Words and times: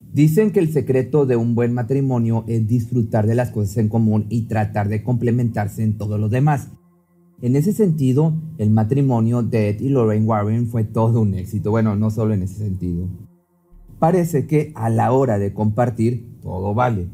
Dicen 0.00 0.50
que 0.50 0.60
el 0.60 0.72
secreto 0.72 1.26
de 1.26 1.36
un 1.36 1.54
buen 1.54 1.74
matrimonio 1.74 2.44
es 2.48 2.66
disfrutar 2.66 3.26
de 3.26 3.34
las 3.34 3.50
cosas 3.50 3.76
en 3.78 3.88
común 3.88 4.26
y 4.28 4.42
tratar 4.42 4.88
de 4.88 5.02
complementarse 5.02 5.82
en 5.82 5.98
todo 5.98 6.18
lo 6.18 6.28
demás. 6.28 6.68
En 7.42 7.54
ese 7.54 7.72
sentido, 7.72 8.34
el 8.56 8.70
matrimonio 8.70 9.42
de 9.42 9.68
Ed 9.68 9.80
y 9.80 9.90
Lorraine 9.90 10.26
Warren 10.26 10.68
fue 10.68 10.84
todo 10.84 11.20
un 11.20 11.34
éxito. 11.34 11.70
Bueno, 11.70 11.94
no 11.94 12.10
solo 12.10 12.32
en 12.32 12.42
ese 12.42 12.54
sentido. 12.54 13.08
Parece 13.98 14.46
que 14.46 14.72
a 14.74 14.88
la 14.88 15.12
hora 15.12 15.38
de 15.38 15.52
compartir, 15.52 16.38
todo 16.40 16.74
vale. 16.74 17.08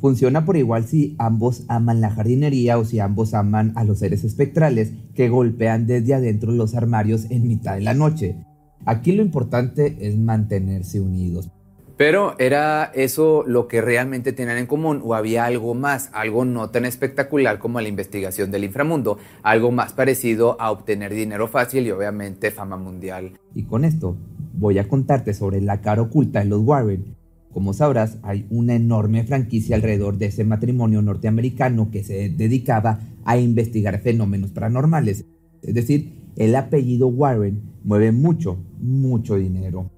Funciona 0.00 0.44
por 0.44 0.56
igual 0.56 0.84
si 0.84 1.16
ambos 1.18 1.64
aman 1.68 2.00
la 2.00 2.10
jardinería 2.10 2.78
o 2.78 2.84
si 2.84 3.00
ambos 3.00 3.34
aman 3.34 3.72
a 3.74 3.84
los 3.84 3.98
seres 3.98 4.24
espectrales 4.24 4.92
que 5.14 5.28
golpean 5.28 5.86
desde 5.86 6.14
adentro 6.14 6.52
los 6.52 6.74
armarios 6.74 7.26
en 7.30 7.48
mitad 7.48 7.74
de 7.74 7.80
la 7.80 7.94
noche. 7.94 8.36
Aquí 8.84 9.12
lo 9.12 9.22
importante 9.22 9.96
es 10.00 10.16
mantenerse 10.16 11.00
unidos. 11.00 11.50
Pero 11.98 12.38
¿era 12.38 12.92
eso 12.94 13.42
lo 13.44 13.66
que 13.66 13.80
realmente 13.80 14.32
tenían 14.32 14.56
en 14.56 14.66
común 14.66 15.00
o 15.02 15.16
había 15.16 15.46
algo 15.46 15.74
más, 15.74 16.10
algo 16.12 16.44
no 16.44 16.70
tan 16.70 16.84
espectacular 16.84 17.58
como 17.58 17.80
la 17.80 17.88
investigación 17.88 18.52
del 18.52 18.62
inframundo, 18.62 19.18
algo 19.42 19.72
más 19.72 19.94
parecido 19.94 20.56
a 20.60 20.70
obtener 20.70 21.12
dinero 21.12 21.48
fácil 21.48 21.88
y 21.88 21.90
obviamente 21.90 22.52
fama 22.52 22.76
mundial? 22.76 23.32
Y 23.52 23.64
con 23.64 23.84
esto 23.84 24.16
voy 24.54 24.78
a 24.78 24.86
contarte 24.86 25.34
sobre 25.34 25.60
la 25.60 25.80
cara 25.80 26.02
oculta 26.02 26.38
de 26.38 26.44
los 26.44 26.62
Warren. 26.62 27.16
Como 27.52 27.72
sabrás, 27.72 28.18
hay 28.22 28.46
una 28.48 28.76
enorme 28.76 29.24
franquicia 29.24 29.74
alrededor 29.74 30.18
de 30.18 30.26
ese 30.26 30.44
matrimonio 30.44 31.02
norteamericano 31.02 31.90
que 31.90 32.04
se 32.04 32.28
dedicaba 32.28 33.00
a 33.24 33.38
investigar 33.38 34.00
fenómenos 34.02 34.52
paranormales. 34.52 35.24
Es 35.62 35.74
decir, 35.74 36.30
el 36.36 36.54
apellido 36.54 37.08
Warren 37.08 37.60
mueve 37.82 38.12
mucho, 38.12 38.56
mucho 38.78 39.34
dinero. 39.34 39.90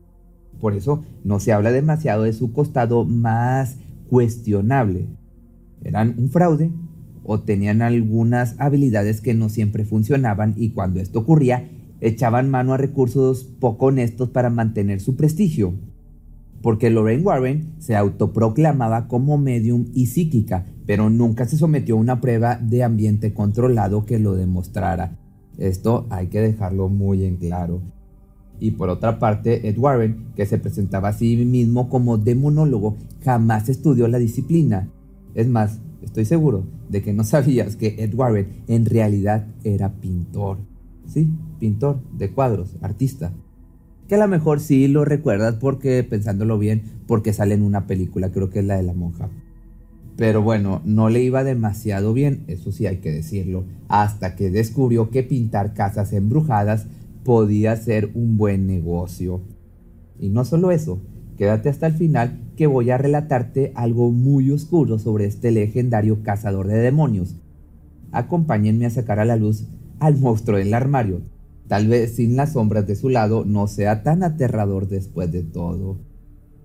Por 0.60 0.74
eso 0.74 1.04
no 1.24 1.40
se 1.40 1.52
habla 1.52 1.72
demasiado 1.72 2.24
de 2.24 2.32
su 2.32 2.52
costado 2.52 3.04
más 3.04 3.76
cuestionable. 4.08 5.06
Eran 5.82 6.14
un 6.18 6.30
fraude 6.30 6.70
o 7.24 7.40
tenían 7.40 7.82
algunas 7.82 8.56
habilidades 8.58 9.20
que 9.20 9.34
no 9.34 9.48
siempre 9.48 9.84
funcionaban 9.84 10.54
y 10.56 10.70
cuando 10.70 11.00
esto 11.00 11.20
ocurría 11.20 11.68
echaban 12.00 12.50
mano 12.50 12.72
a 12.72 12.76
recursos 12.76 13.44
poco 13.44 13.86
honestos 13.86 14.30
para 14.30 14.50
mantener 14.50 15.00
su 15.00 15.16
prestigio. 15.16 15.74
Porque 16.62 16.90
Lorraine 16.90 17.22
Warren 17.22 17.74
se 17.78 17.96
autoproclamaba 17.96 19.08
como 19.08 19.38
medium 19.38 19.86
y 19.94 20.06
psíquica, 20.06 20.66
pero 20.86 21.08
nunca 21.08 21.46
se 21.46 21.56
sometió 21.56 21.94
a 21.94 22.00
una 22.00 22.20
prueba 22.20 22.56
de 22.56 22.82
ambiente 22.82 23.32
controlado 23.32 24.04
que 24.04 24.18
lo 24.18 24.34
demostrara. 24.34 25.16
Esto 25.56 26.06
hay 26.10 26.28
que 26.28 26.40
dejarlo 26.40 26.88
muy 26.88 27.24
en 27.24 27.36
claro 27.36 27.80
y 28.60 28.72
por 28.72 28.90
otra 28.90 29.18
parte 29.18 29.68
Ed 29.68 29.78
Warren, 29.78 30.26
que 30.36 30.46
se 30.46 30.58
presentaba 30.58 31.08
a 31.08 31.12
sí 31.14 31.36
mismo 31.38 31.88
como 31.88 32.18
demonólogo, 32.18 32.96
jamás 33.24 33.68
estudió 33.68 34.06
la 34.06 34.18
disciplina. 34.18 34.88
Es 35.34 35.48
más, 35.48 35.80
estoy 36.02 36.26
seguro 36.26 36.64
de 36.88 37.02
que 37.02 37.12
no 37.12 37.24
sabías 37.24 37.76
que 37.76 37.96
Ed 37.98 38.14
Warren 38.14 38.62
en 38.68 38.84
realidad 38.84 39.46
era 39.64 39.94
pintor. 39.94 40.58
Sí, 41.06 41.28
pintor 41.58 42.00
de 42.16 42.30
cuadros, 42.30 42.76
artista. 42.82 43.32
Que 44.06 44.16
a 44.16 44.18
lo 44.18 44.28
mejor 44.28 44.60
sí 44.60 44.88
lo 44.88 45.04
recuerdas 45.04 45.54
porque, 45.54 46.04
pensándolo 46.04 46.58
bien, 46.58 46.82
porque 47.06 47.32
sale 47.32 47.54
en 47.54 47.62
una 47.62 47.86
película, 47.86 48.30
creo 48.30 48.50
que 48.50 48.60
es 48.60 48.64
la 48.64 48.76
de 48.76 48.82
la 48.82 48.92
monja. 48.92 49.28
Pero 50.16 50.42
bueno, 50.42 50.82
no 50.84 51.08
le 51.08 51.22
iba 51.22 51.44
demasiado 51.44 52.12
bien, 52.12 52.44
eso 52.46 52.72
sí 52.72 52.86
hay 52.86 52.98
que 52.98 53.10
decirlo, 53.10 53.64
hasta 53.88 54.36
que 54.36 54.50
descubrió 54.50 55.10
que 55.10 55.22
pintar 55.22 55.72
casas 55.72 56.12
embrujadas 56.12 56.86
podía 57.30 57.76
ser 57.76 58.10
un 58.14 58.36
buen 58.36 58.66
negocio. 58.66 59.40
Y 60.18 60.30
no 60.30 60.44
solo 60.44 60.72
eso, 60.72 60.98
quédate 61.38 61.68
hasta 61.68 61.86
el 61.86 61.92
final 61.92 62.40
que 62.56 62.66
voy 62.66 62.90
a 62.90 62.98
relatarte 62.98 63.70
algo 63.76 64.10
muy 64.10 64.50
oscuro 64.50 64.98
sobre 64.98 65.26
este 65.26 65.52
legendario 65.52 66.24
cazador 66.24 66.66
de 66.66 66.78
demonios. 66.78 67.36
Acompáñenme 68.10 68.86
a 68.86 68.90
sacar 68.90 69.20
a 69.20 69.24
la 69.24 69.36
luz 69.36 69.68
al 70.00 70.18
monstruo 70.18 70.58
del 70.58 70.74
armario. 70.74 71.20
Tal 71.68 71.86
vez 71.86 72.16
sin 72.16 72.34
las 72.34 72.54
sombras 72.54 72.88
de 72.88 72.96
su 72.96 73.10
lado 73.10 73.44
no 73.44 73.68
sea 73.68 74.02
tan 74.02 74.24
aterrador 74.24 74.88
después 74.88 75.30
de 75.30 75.44
todo. 75.44 75.98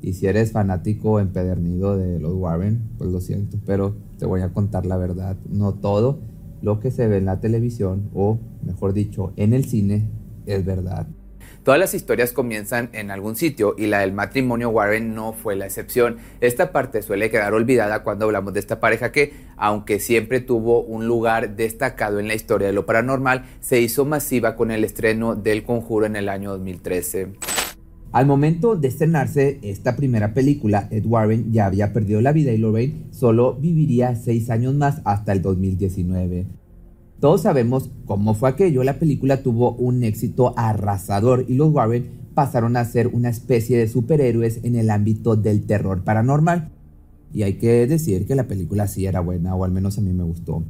Y 0.02 0.14
si 0.14 0.26
eres 0.26 0.52
fanático 0.52 1.20
empedernido 1.20 1.96
de 1.96 2.20
los 2.20 2.34
Warren, 2.34 2.90
pues 2.98 3.12
lo 3.12 3.22
siento, 3.22 3.60
pero 3.68 3.94
te 4.18 4.26
voy 4.26 4.42
a 4.42 4.52
contar 4.52 4.88
la 4.88 4.98
verdad. 4.98 5.38
No 5.48 5.76
todo 5.76 6.22
lo 6.64 6.80
que 6.80 6.90
se 6.90 7.08
ve 7.08 7.18
en 7.18 7.26
la 7.26 7.40
televisión, 7.40 8.10
o 8.16 8.40
mejor 8.66 8.94
dicho, 8.94 9.32
en 9.36 9.54
el 9.54 9.66
cine, 9.66 10.25
es 10.46 10.66
verdad. 10.66 11.08
Todas 11.66 11.80
las 11.80 11.96
historias 11.96 12.32
comienzan 12.32 12.90
en 12.94 13.10
algún 13.10 13.36
sitio 13.36 13.74
y 13.76 13.88
la 13.88 14.02
del 14.02 14.14
matrimonio 14.14 14.70
Warren 14.70 15.16
no 15.16 15.34
fue 15.34 15.56
la 15.56 15.66
excepción. 15.66 16.18
Esta 16.40 16.72
parte 16.72 17.02
suele 17.02 17.32
quedar 17.32 17.56
olvidada 17.56 18.04
cuando 18.04 18.26
hablamos 18.26 18.54
de 18.54 18.60
esta 18.60 18.80
pareja 18.80 19.12
que, 19.12 19.34
aunque 19.58 20.00
siempre 20.00 20.42
tuvo 20.42 20.84
un 20.84 21.08
lugar 21.08 21.56
destacado 21.56 22.20
en 22.20 22.28
la 22.28 22.36
historia 22.36 22.68
de 22.68 22.74
lo 22.74 22.86
paranormal, 22.86 23.46
se 23.62 23.82
hizo 23.82 24.06
masiva 24.06 24.56
con 24.56 24.70
el 24.70 24.84
estreno 24.84 25.34
del 25.34 25.64
Conjuro 25.64 26.06
en 26.06 26.16
el 26.16 26.30
año 26.30 26.52
2013. 26.52 27.34
Al 28.12 28.28
momento 28.28 28.76
de 28.76 28.88
estrenarse 28.88 29.60
esta 29.64 29.96
primera 29.96 30.36
película, 30.36 30.88
Ed 30.92 31.08
Warren 31.08 31.52
ya 31.52 31.66
había 31.66 31.94
perdido 31.94 32.22
la 32.22 32.32
vida 32.32 32.52
y 32.52 32.60
Lorraine 32.60 33.08
solo 33.10 33.56
viviría 33.56 34.16
seis 34.16 34.52
años 34.52 34.76
más 34.76 35.02
hasta 35.04 35.34
el 35.34 35.42
2019. 35.42 36.46
Todos 37.20 37.42
sabemos 37.42 37.90
cómo 38.06 38.34
fue 38.34 38.50
aquello. 38.50 38.84
La 38.84 39.00
película 39.00 39.42
tuvo 39.42 39.74
un 39.76 40.04
éxito 40.04 40.54
arrasador 40.58 41.46
y 41.48 41.56
los 41.56 41.72
Warren 41.74 42.26
pasaron 42.34 42.76
a 42.76 42.86
ser 42.86 43.08
una 43.08 43.30
especie 43.30 43.78
de 43.78 43.88
superhéroes 43.88 44.60
en 44.64 44.76
el 44.76 44.90
ámbito 44.90 45.36
del 45.36 45.66
terror 45.66 46.04
paranormal. 46.04 46.72
Y 47.34 47.44
hay 47.44 47.54
que 47.54 47.88
decir 47.88 48.26
que 48.28 48.36
la 48.36 48.48
película 48.48 48.88
sí 48.88 49.06
era 49.06 49.22
buena, 49.22 49.56
o 49.56 49.64
al 49.64 49.72
menos 49.72 49.98
a 49.98 50.02
mí 50.02 50.14
me 50.14 50.24
gustó. 50.24 50.64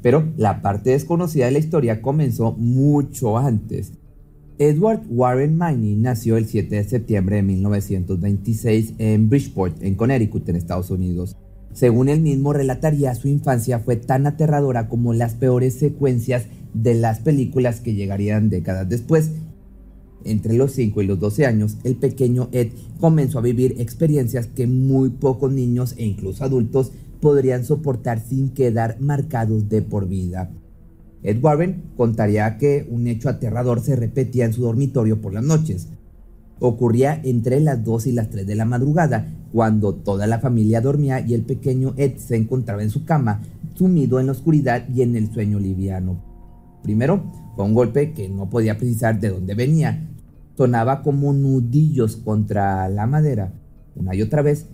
Pero 0.00 0.32
la 0.36 0.62
parte 0.62 0.90
desconocida 0.90 1.46
de 1.46 1.52
la 1.52 1.58
historia 1.58 2.02
comenzó 2.02 2.52
mucho 2.52 3.38
antes. 3.38 3.92
Edward 4.58 5.02
Warren 5.08 5.56
Miney 5.56 5.96
nació 5.96 6.36
el 6.36 6.46
7 6.46 6.74
de 6.76 6.84
septiembre 6.84 7.36
de 7.36 7.42
1926 7.42 8.94
en 8.98 9.28
Bridgeport, 9.28 9.82
en 9.82 9.94
Connecticut, 9.94 10.48
en 10.48 10.56
Estados 10.56 10.90
Unidos. 10.90 11.36
Según 11.72 12.08
él 12.08 12.20
mismo 12.20 12.52
relataría, 12.52 13.14
su 13.14 13.28
infancia 13.28 13.78
fue 13.78 13.96
tan 13.96 14.26
aterradora 14.26 14.88
como 14.88 15.14
las 15.14 15.34
peores 15.34 15.74
secuencias 15.74 16.44
de 16.74 16.94
las 16.94 17.20
películas 17.20 17.80
que 17.80 17.94
llegarían 17.94 18.50
décadas 18.50 18.88
después. 18.88 19.30
Entre 20.24 20.54
los 20.54 20.72
5 20.72 21.02
y 21.02 21.06
los 21.06 21.18
12 21.18 21.46
años, 21.46 21.78
el 21.84 21.96
pequeño 21.96 22.48
Ed 22.52 22.68
comenzó 23.00 23.38
a 23.38 23.42
vivir 23.42 23.76
experiencias 23.78 24.46
que 24.46 24.66
muy 24.66 25.10
pocos 25.10 25.52
niños 25.52 25.94
e 25.96 26.04
incluso 26.04 26.44
adultos 26.44 26.92
podrían 27.20 27.64
soportar 27.64 28.20
sin 28.20 28.50
quedar 28.50 29.00
marcados 29.00 29.68
de 29.68 29.82
por 29.82 30.08
vida. 30.08 30.50
Ed 31.22 31.42
Warren 31.42 31.84
contaría 31.96 32.58
que 32.58 32.86
un 32.90 33.06
hecho 33.06 33.28
aterrador 33.28 33.80
se 33.80 33.96
repetía 33.96 34.44
en 34.44 34.52
su 34.52 34.62
dormitorio 34.62 35.20
por 35.20 35.32
las 35.32 35.44
noches. 35.44 35.88
Ocurría 36.64 37.20
entre 37.24 37.58
las 37.58 37.82
2 37.82 38.06
y 38.06 38.12
las 38.12 38.30
3 38.30 38.46
de 38.46 38.54
la 38.54 38.64
madrugada, 38.64 39.26
cuando 39.50 39.96
toda 39.96 40.28
la 40.28 40.38
familia 40.38 40.80
dormía 40.80 41.18
y 41.18 41.34
el 41.34 41.42
pequeño 41.42 41.92
Ed 41.96 42.18
se 42.18 42.36
encontraba 42.36 42.84
en 42.84 42.90
su 42.90 43.04
cama, 43.04 43.42
sumido 43.74 44.20
en 44.20 44.26
la 44.26 44.32
oscuridad 44.32 44.88
y 44.88 45.02
en 45.02 45.16
el 45.16 45.32
sueño 45.32 45.58
liviano. 45.58 46.22
Primero, 46.84 47.24
fue 47.56 47.64
un 47.64 47.74
golpe 47.74 48.12
que 48.12 48.28
no 48.28 48.48
podía 48.48 48.78
precisar 48.78 49.18
de 49.18 49.30
dónde 49.30 49.56
venía. 49.56 50.08
Sonaba 50.56 51.02
como 51.02 51.32
nudillos 51.32 52.14
contra 52.14 52.88
la 52.88 53.08
madera. 53.08 53.52
Una 53.96 54.14
y 54.14 54.22
otra 54.22 54.42
vez, 54.42 54.68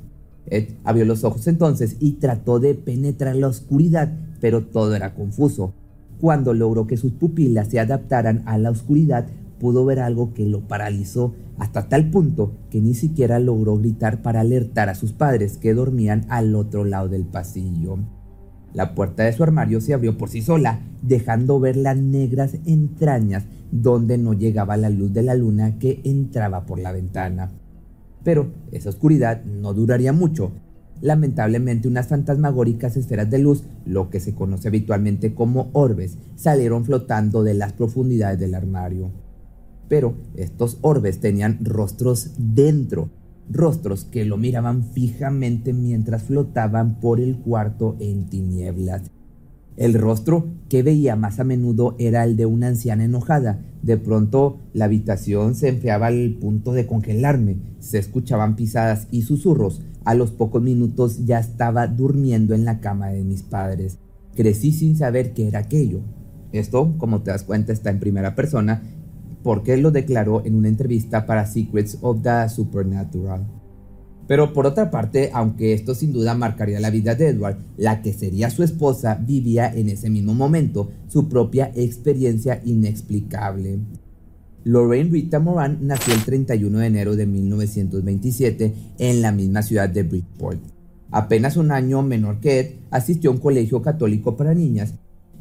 Ed 0.44 0.74
abrió 0.84 1.06
los 1.06 1.24
ojos 1.24 1.46
entonces 1.46 1.96
y 2.00 2.12
trató 2.12 2.60
de 2.60 2.74
penetrar 2.74 3.34
la 3.34 3.48
oscuridad, 3.48 4.12
pero 4.42 4.66
todo 4.66 4.94
era 4.94 5.14
confuso. 5.14 5.72
Cuando 6.20 6.52
logró 6.52 6.86
que 6.86 6.98
sus 6.98 7.12
pupilas 7.12 7.68
se 7.68 7.80
adaptaran 7.80 8.42
a 8.44 8.58
la 8.58 8.70
oscuridad, 8.70 9.26
pudo 9.58 9.84
ver 9.84 10.00
algo 10.00 10.32
que 10.34 10.46
lo 10.46 10.66
paralizó 10.66 11.34
hasta 11.58 11.88
tal 11.88 12.10
punto 12.10 12.52
que 12.70 12.80
ni 12.80 12.94
siquiera 12.94 13.38
logró 13.38 13.76
gritar 13.76 14.22
para 14.22 14.40
alertar 14.40 14.88
a 14.88 14.94
sus 14.94 15.12
padres 15.12 15.58
que 15.58 15.74
dormían 15.74 16.26
al 16.28 16.54
otro 16.54 16.84
lado 16.84 17.08
del 17.08 17.24
pasillo. 17.26 17.98
La 18.74 18.94
puerta 18.94 19.24
de 19.24 19.32
su 19.32 19.42
armario 19.42 19.80
se 19.80 19.94
abrió 19.94 20.18
por 20.18 20.28
sí 20.28 20.42
sola, 20.42 20.80
dejando 21.02 21.58
ver 21.58 21.76
las 21.76 21.96
negras 21.96 22.56
entrañas 22.66 23.44
donde 23.72 24.18
no 24.18 24.34
llegaba 24.34 24.76
la 24.76 24.90
luz 24.90 25.12
de 25.12 25.22
la 25.22 25.34
luna 25.34 25.78
que 25.78 26.00
entraba 26.04 26.66
por 26.66 26.78
la 26.78 26.92
ventana. 26.92 27.50
Pero 28.24 28.52
esa 28.72 28.90
oscuridad 28.90 29.44
no 29.44 29.72
duraría 29.74 30.12
mucho. 30.12 30.52
Lamentablemente 31.00 31.88
unas 31.88 32.08
fantasmagóricas 32.08 32.96
esferas 32.96 33.30
de 33.30 33.38
luz, 33.38 33.64
lo 33.86 34.10
que 34.10 34.20
se 34.20 34.34
conoce 34.34 34.68
habitualmente 34.68 35.34
como 35.34 35.70
orbes, 35.72 36.18
salieron 36.34 36.84
flotando 36.84 37.42
de 37.42 37.54
las 37.54 37.72
profundidades 37.72 38.38
del 38.38 38.54
armario. 38.54 39.10
Pero 39.88 40.14
estos 40.36 40.78
orbes 40.82 41.20
tenían 41.20 41.58
rostros 41.62 42.32
dentro, 42.36 43.10
rostros 43.50 44.04
que 44.04 44.24
lo 44.24 44.36
miraban 44.36 44.84
fijamente 44.84 45.72
mientras 45.72 46.24
flotaban 46.24 47.00
por 47.00 47.20
el 47.20 47.38
cuarto 47.38 47.96
en 47.98 48.26
tinieblas. 48.26 49.10
El 49.78 49.94
rostro 49.94 50.48
que 50.68 50.82
veía 50.82 51.14
más 51.14 51.38
a 51.38 51.44
menudo 51.44 51.94
era 52.00 52.24
el 52.24 52.36
de 52.36 52.46
una 52.46 52.66
anciana 52.66 53.04
enojada. 53.04 53.60
De 53.80 53.96
pronto 53.96 54.58
la 54.72 54.86
habitación 54.86 55.54
se 55.54 55.68
enfriaba 55.68 56.08
al 56.08 56.36
punto 56.40 56.72
de 56.72 56.86
congelarme. 56.86 57.58
Se 57.78 57.98
escuchaban 57.98 58.56
pisadas 58.56 59.06
y 59.12 59.22
susurros. 59.22 59.82
A 60.04 60.14
los 60.14 60.32
pocos 60.32 60.62
minutos 60.62 61.24
ya 61.26 61.38
estaba 61.38 61.86
durmiendo 61.86 62.54
en 62.54 62.64
la 62.64 62.80
cama 62.80 63.10
de 63.10 63.22
mis 63.22 63.44
padres. 63.44 63.98
Crecí 64.34 64.72
sin 64.72 64.96
saber 64.96 65.32
qué 65.32 65.46
era 65.46 65.60
aquello. 65.60 66.00
Esto, 66.50 66.96
como 66.98 67.22
te 67.22 67.30
das 67.30 67.44
cuenta, 67.44 67.72
está 67.72 67.90
en 67.90 68.00
primera 68.00 68.34
persona 68.34 68.82
porque 69.42 69.76
lo 69.76 69.90
declaró 69.90 70.44
en 70.44 70.54
una 70.54 70.68
entrevista 70.68 71.26
para 71.26 71.46
Secrets 71.46 71.98
of 72.00 72.22
the 72.22 72.48
Supernatural. 72.48 73.46
Pero 74.28 74.52
por 74.52 74.66
otra 74.66 74.90
parte, 74.90 75.30
aunque 75.32 75.72
esto 75.72 75.94
sin 75.94 76.12
duda 76.12 76.34
marcaría 76.34 76.80
la 76.80 76.90
vida 76.90 77.14
de 77.14 77.28
Edward, 77.28 77.56
la 77.78 78.02
que 78.02 78.12
sería 78.12 78.50
su 78.50 78.62
esposa 78.62 79.14
vivía 79.14 79.72
en 79.74 79.88
ese 79.88 80.10
mismo 80.10 80.34
momento 80.34 80.90
su 81.08 81.28
propia 81.28 81.72
experiencia 81.74 82.60
inexplicable. 82.64 83.78
Lorraine 84.64 85.10
Rita 85.10 85.40
Moran 85.40 85.78
nació 85.80 86.12
el 86.12 86.24
31 86.24 86.78
de 86.78 86.86
enero 86.86 87.16
de 87.16 87.24
1927 87.24 88.74
en 88.98 89.22
la 89.22 89.32
misma 89.32 89.62
ciudad 89.62 89.88
de 89.88 90.02
Bridgeport. 90.02 90.60
Apenas 91.10 91.56
un 91.56 91.70
año 91.72 92.02
menor 92.02 92.40
que 92.40 92.60
Ed, 92.60 92.66
asistió 92.90 93.30
a 93.30 93.32
un 93.32 93.40
colegio 93.40 93.80
católico 93.80 94.36
para 94.36 94.52
niñas 94.52 94.92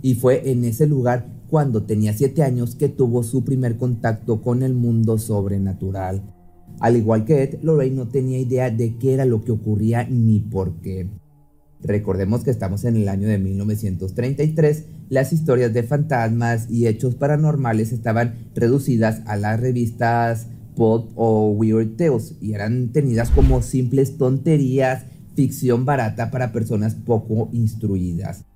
y 0.01 0.15
fue 0.15 0.49
en 0.49 0.63
ese 0.63 0.87
lugar 0.87 1.25
cuando 1.49 1.83
tenía 1.83 2.13
7 2.13 2.43
años 2.43 2.75
que 2.75 2.89
tuvo 2.89 3.23
su 3.23 3.43
primer 3.43 3.77
contacto 3.77 4.41
con 4.41 4.63
el 4.63 4.73
mundo 4.73 5.17
sobrenatural. 5.17 6.21
Al 6.79 6.97
igual 6.97 7.25
que 7.25 7.43
Ed, 7.43 7.59
Lorraine 7.61 7.95
no 7.95 8.07
tenía 8.07 8.39
idea 8.39 8.69
de 8.69 8.97
qué 8.97 9.13
era 9.13 9.25
lo 9.25 9.43
que 9.43 9.51
ocurría 9.51 10.03
ni 10.03 10.39
por 10.39 10.81
qué. 10.81 11.09
Recordemos 11.81 12.43
que 12.43 12.51
estamos 12.51 12.85
en 12.85 12.97
el 12.97 13.07
año 13.07 13.27
de 13.27 13.37
1933, 13.37 14.85
las 15.09 15.31
historias 15.31 15.73
de 15.73 15.83
fantasmas 15.83 16.69
y 16.69 16.87
hechos 16.87 17.15
paranormales 17.15 17.91
estaban 17.91 18.35
reducidas 18.55 19.21
a 19.25 19.37
las 19.37 19.59
revistas 19.59 20.47
Pop 20.75 21.11
o 21.15 21.49
Weird 21.51 21.95
Tales 21.95 22.35
y 22.41 22.53
eran 22.53 22.91
tenidas 22.91 23.29
como 23.31 23.61
simples 23.61 24.17
tonterías, 24.17 25.05
ficción 25.35 25.85
barata 25.85 26.29
para 26.29 26.51
personas 26.51 26.95
poco 26.95 27.49
instruidas. 27.51 28.46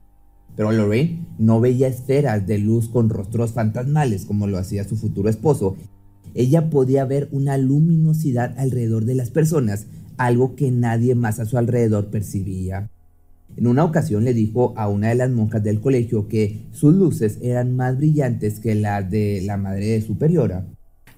Pero 0.56 0.72
Lorraine 0.72 1.26
no 1.38 1.60
veía 1.60 1.88
esferas 1.88 2.46
de 2.46 2.58
luz 2.58 2.90
con 2.90 3.10
rostros 3.10 3.54
fantasmales 3.54 4.26
como 4.26 4.48
lo 4.48 4.58
hacía 4.58 4.84
su 4.84 4.98
futuro 4.98 5.30
esposo. 5.30 5.76
Ella 6.34 6.70
podía 6.70 7.06
ver 7.06 7.30
una 7.32 7.58
luminosidad 7.58 8.58
alrededor 8.58 9.06
de 9.06 9.16
las 9.16 9.30
personas, 9.30 9.88
algo 10.18 10.56
que 10.56 10.72
nadie 10.72 11.16
más 11.16 11.40
a 11.40 11.46
su 11.46 11.58
alrededor 11.58 12.10
percibía. 12.10 12.90
En 13.58 13.68
una 13.68 13.84
ocasión 13.84 14.24
le 14.24 14.34
dijo 14.34 14.74
a 14.78 14.88
una 14.88 15.10
de 15.10 15.16
las 15.16 15.30
monjas 15.30 15.64
del 15.64 15.82
colegio 15.82 16.28
que 16.28 16.68
sus 16.72 16.96
luces 16.96 17.38
eran 17.42 17.76
más 17.76 17.98
brillantes 17.98 18.60
que 18.60 18.76
las 18.76 19.10
de 19.10 19.42
la 19.44 19.58
madre 19.58 20.02
superiora. 20.02 20.66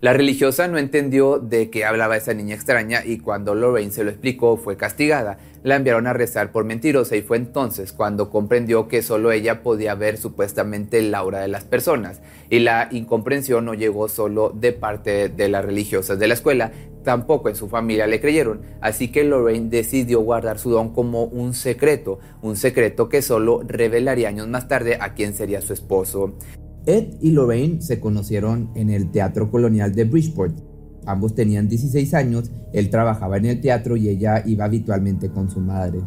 La 0.04 0.12
religiosa 0.12 0.68
no 0.68 0.78
entendió 0.78 1.40
de 1.40 1.70
qué 1.70 1.86
hablaba 1.86 2.18
esa 2.18 2.34
niña 2.34 2.56
extraña 2.56 3.06
y 3.06 3.20
cuando 3.20 3.56
Lorraine 3.56 3.94
se 3.94 4.04
lo 4.04 4.10
explicó 4.10 4.58
fue 4.58 4.76
castigada. 4.76 5.38
La 5.64 5.78
enviaron 5.78 6.08
a 6.08 6.12
rezar 6.12 6.52
por 6.52 6.66
mentirosa 6.66 7.16
y 7.16 7.22
fue 7.22 7.38
entonces 7.38 7.94
cuando 7.94 8.30
comprendió 8.30 8.90
que 8.90 9.02
solo 9.02 9.32
ella 9.32 9.64
podía 9.64 9.96
ver 9.96 10.18
supuestamente 10.18 11.02
la 11.02 11.20
aura 11.20 11.40
de 11.40 11.48
las 11.48 11.64
personas. 11.64 12.20
Y 12.50 12.60
la 12.60 12.90
incomprensión 12.92 13.64
no 13.64 13.76
llegó 13.76 14.10
solo 14.10 14.50
de 14.54 14.74
parte 14.74 15.30
de 15.30 15.48
las 15.48 15.64
religiosas 15.64 16.20
de 16.20 16.28
la 16.28 16.34
escuela, 16.34 16.74
tampoco 17.06 17.48
en 17.48 17.56
su 17.56 17.70
familia 17.70 18.06
le 18.06 18.20
creyeron. 18.20 18.60
Así 18.82 19.10
que 19.10 19.24
Lorraine 19.24 19.70
decidió 19.70 20.20
guardar 20.20 20.60
su 20.60 20.70
don 20.70 20.94
como 20.94 21.24
un 21.24 21.54
secreto, 21.54 22.20
un 22.42 22.58
secreto 22.58 23.08
que 23.08 23.22
solo 23.22 23.62
revelaría 23.66 24.28
años 24.28 24.50
más 24.50 24.68
tarde 24.68 24.98
a 25.00 25.14
quién 25.14 25.34
sería 25.34 25.62
su 25.62 25.72
esposo. 25.72 26.34
Ed 26.86 27.16
y 27.22 27.32
Lorraine 27.32 27.82
se 27.82 28.02
conocieron 28.02 28.70
en 28.76 28.90
el 28.90 29.10
Teatro 29.10 29.50
Colonial 29.50 29.96
de 29.96 30.04
Bridgeport. 30.04 30.54
Ambos 31.06 31.34
tenían 31.34 31.70
16 31.70 32.14
años, 32.14 32.52
él 32.74 32.90
trabajaba 32.90 33.38
en 33.38 33.46
el 33.46 33.62
teatro 33.62 33.96
y 33.96 34.10
ella 34.10 34.44
iba 34.46 34.66
habitualmente 34.66 35.30
con 35.30 35.50
su 35.50 35.62
madre. 35.62 36.02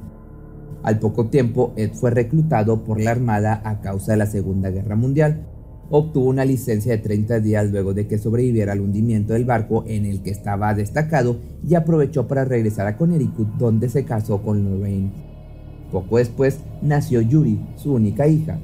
Al 0.83 0.99
poco 0.99 1.28
tiempo, 1.28 1.73
Ed 1.76 1.92
fue 1.95 2.11
reclutado 2.11 2.85
por 2.85 3.00
la 3.00 3.11
Armada 3.11 3.62
a 3.64 3.80
causa 3.80 4.12
de 4.12 4.18
la 4.18 4.26
Segunda 4.26 4.71
Guerra 4.71 4.97
Mundial. 4.97 5.47
Obtuvo 5.88 6.28
una 6.28 6.45
licencia 6.45 6.92
de 6.92 6.99
30 6.99 7.40
días 7.40 7.71
luego 7.71 7.95
de 7.95 8.06
que 8.06 8.18
sobreviviera 8.18 8.73
al 8.73 8.80
hundimiento 8.80 9.33
del 9.33 9.45
barco 9.45 9.85
en 9.87 10.04
el 10.04 10.23
que 10.23 10.30
estaba 10.30 10.75
destacado 10.75 11.38
y 11.66 11.75
aprovechó 11.75 12.28
para 12.28 12.45
regresar 12.45 12.87
a 12.87 12.97
Connecticut 12.97 13.49
donde 13.56 13.88
se 13.88 14.04
casó 14.04 14.42
con 14.42 14.64
Lorraine. 14.64 15.11
Poco 15.90 16.18
después 16.18 16.59
nació 16.83 17.21
Yuri, 17.21 17.61
su 17.76 17.95
única 17.95 18.26
hija. 18.26 18.59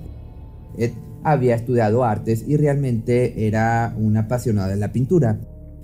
Ed 0.76 0.92
había 1.25 1.55
estudiado 1.55 2.05
artes 2.05 2.45
y 2.47 2.57
realmente 2.57 3.47
era 3.47 3.95
un 3.97 4.17
apasionado 4.17 4.71
de 4.71 4.76
la 4.76 4.93
pintura. 4.93 5.38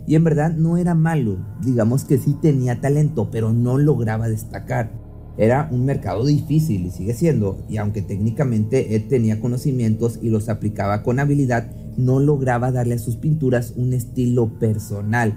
Y 0.07 0.15
en 0.15 0.25
verdad 0.25 0.53
no 0.53 0.79
era 0.79 0.95
malo, 0.95 1.39
digamos 1.63 2.05
que 2.05 2.19
sí 2.19 2.35
tenía 2.41 2.81
talento, 2.81 3.31
pero 3.31 3.53
no 3.53 3.77
lograba 3.77 4.29
destacar. 4.29 4.91
Era 5.37 5.69
un 5.71 5.85
mercado 5.85 6.25
difícil 6.25 6.87
y 6.87 6.91
sigue 6.91 7.15
siendo, 7.15 7.65
y 7.69 7.77
aunque 7.77 8.03
técnicamente 8.03 8.97
Ed 8.97 9.09
tenía 9.09 9.39
conocimientos 9.41 10.19
y 10.21 10.31
los 10.31 10.49
aplicaba 10.49 11.03
con 11.03 11.21
habilidad, 11.21 11.71
no 11.97 12.21
lograba 12.21 12.73
darle 12.73 12.95
a 12.95 12.99
sus 12.99 13.17
pinturas 13.17 13.75
un 13.77 13.93
estilo 13.93 14.59
personal. 14.59 15.37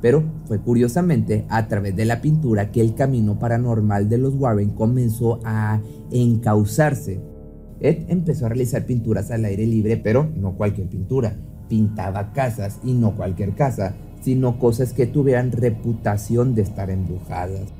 Pero 0.00 0.24
fue 0.46 0.58
curiosamente 0.58 1.44
a 1.48 1.68
través 1.68 1.94
de 1.94 2.04
la 2.04 2.20
pintura 2.20 2.72
que 2.72 2.80
el 2.80 2.94
camino 2.94 3.38
paranormal 3.38 4.08
de 4.08 4.18
los 4.18 4.34
Warren 4.34 4.70
comenzó 4.70 5.38
a 5.44 5.80
encauzarse 6.10 7.20
Ed 7.82 8.04
empezó 8.08 8.46
a 8.46 8.50
realizar 8.50 8.86
pinturas 8.86 9.30
al 9.30 9.44
aire 9.44 9.66
libre, 9.66 9.96
pero 9.96 10.28
no 10.36 10.56
cualquier 10.56 10.88
pintura. 10.88 11.36
Pintaba 11.68 12.32
casas 12.32 12.78
y 12.84 12.92
no 12.92 13.16
cualquier 13.16 13.54
casa, 13.54 13.94
sino 14.20 14.58
cosas 14.58 14.92
que 14.92 15.06
tuvieran 15.06 15.50
reputación 15.50 16.54
de 16.54 16.62
estar 16.62 16.90
embrujadas. 16.90 17.72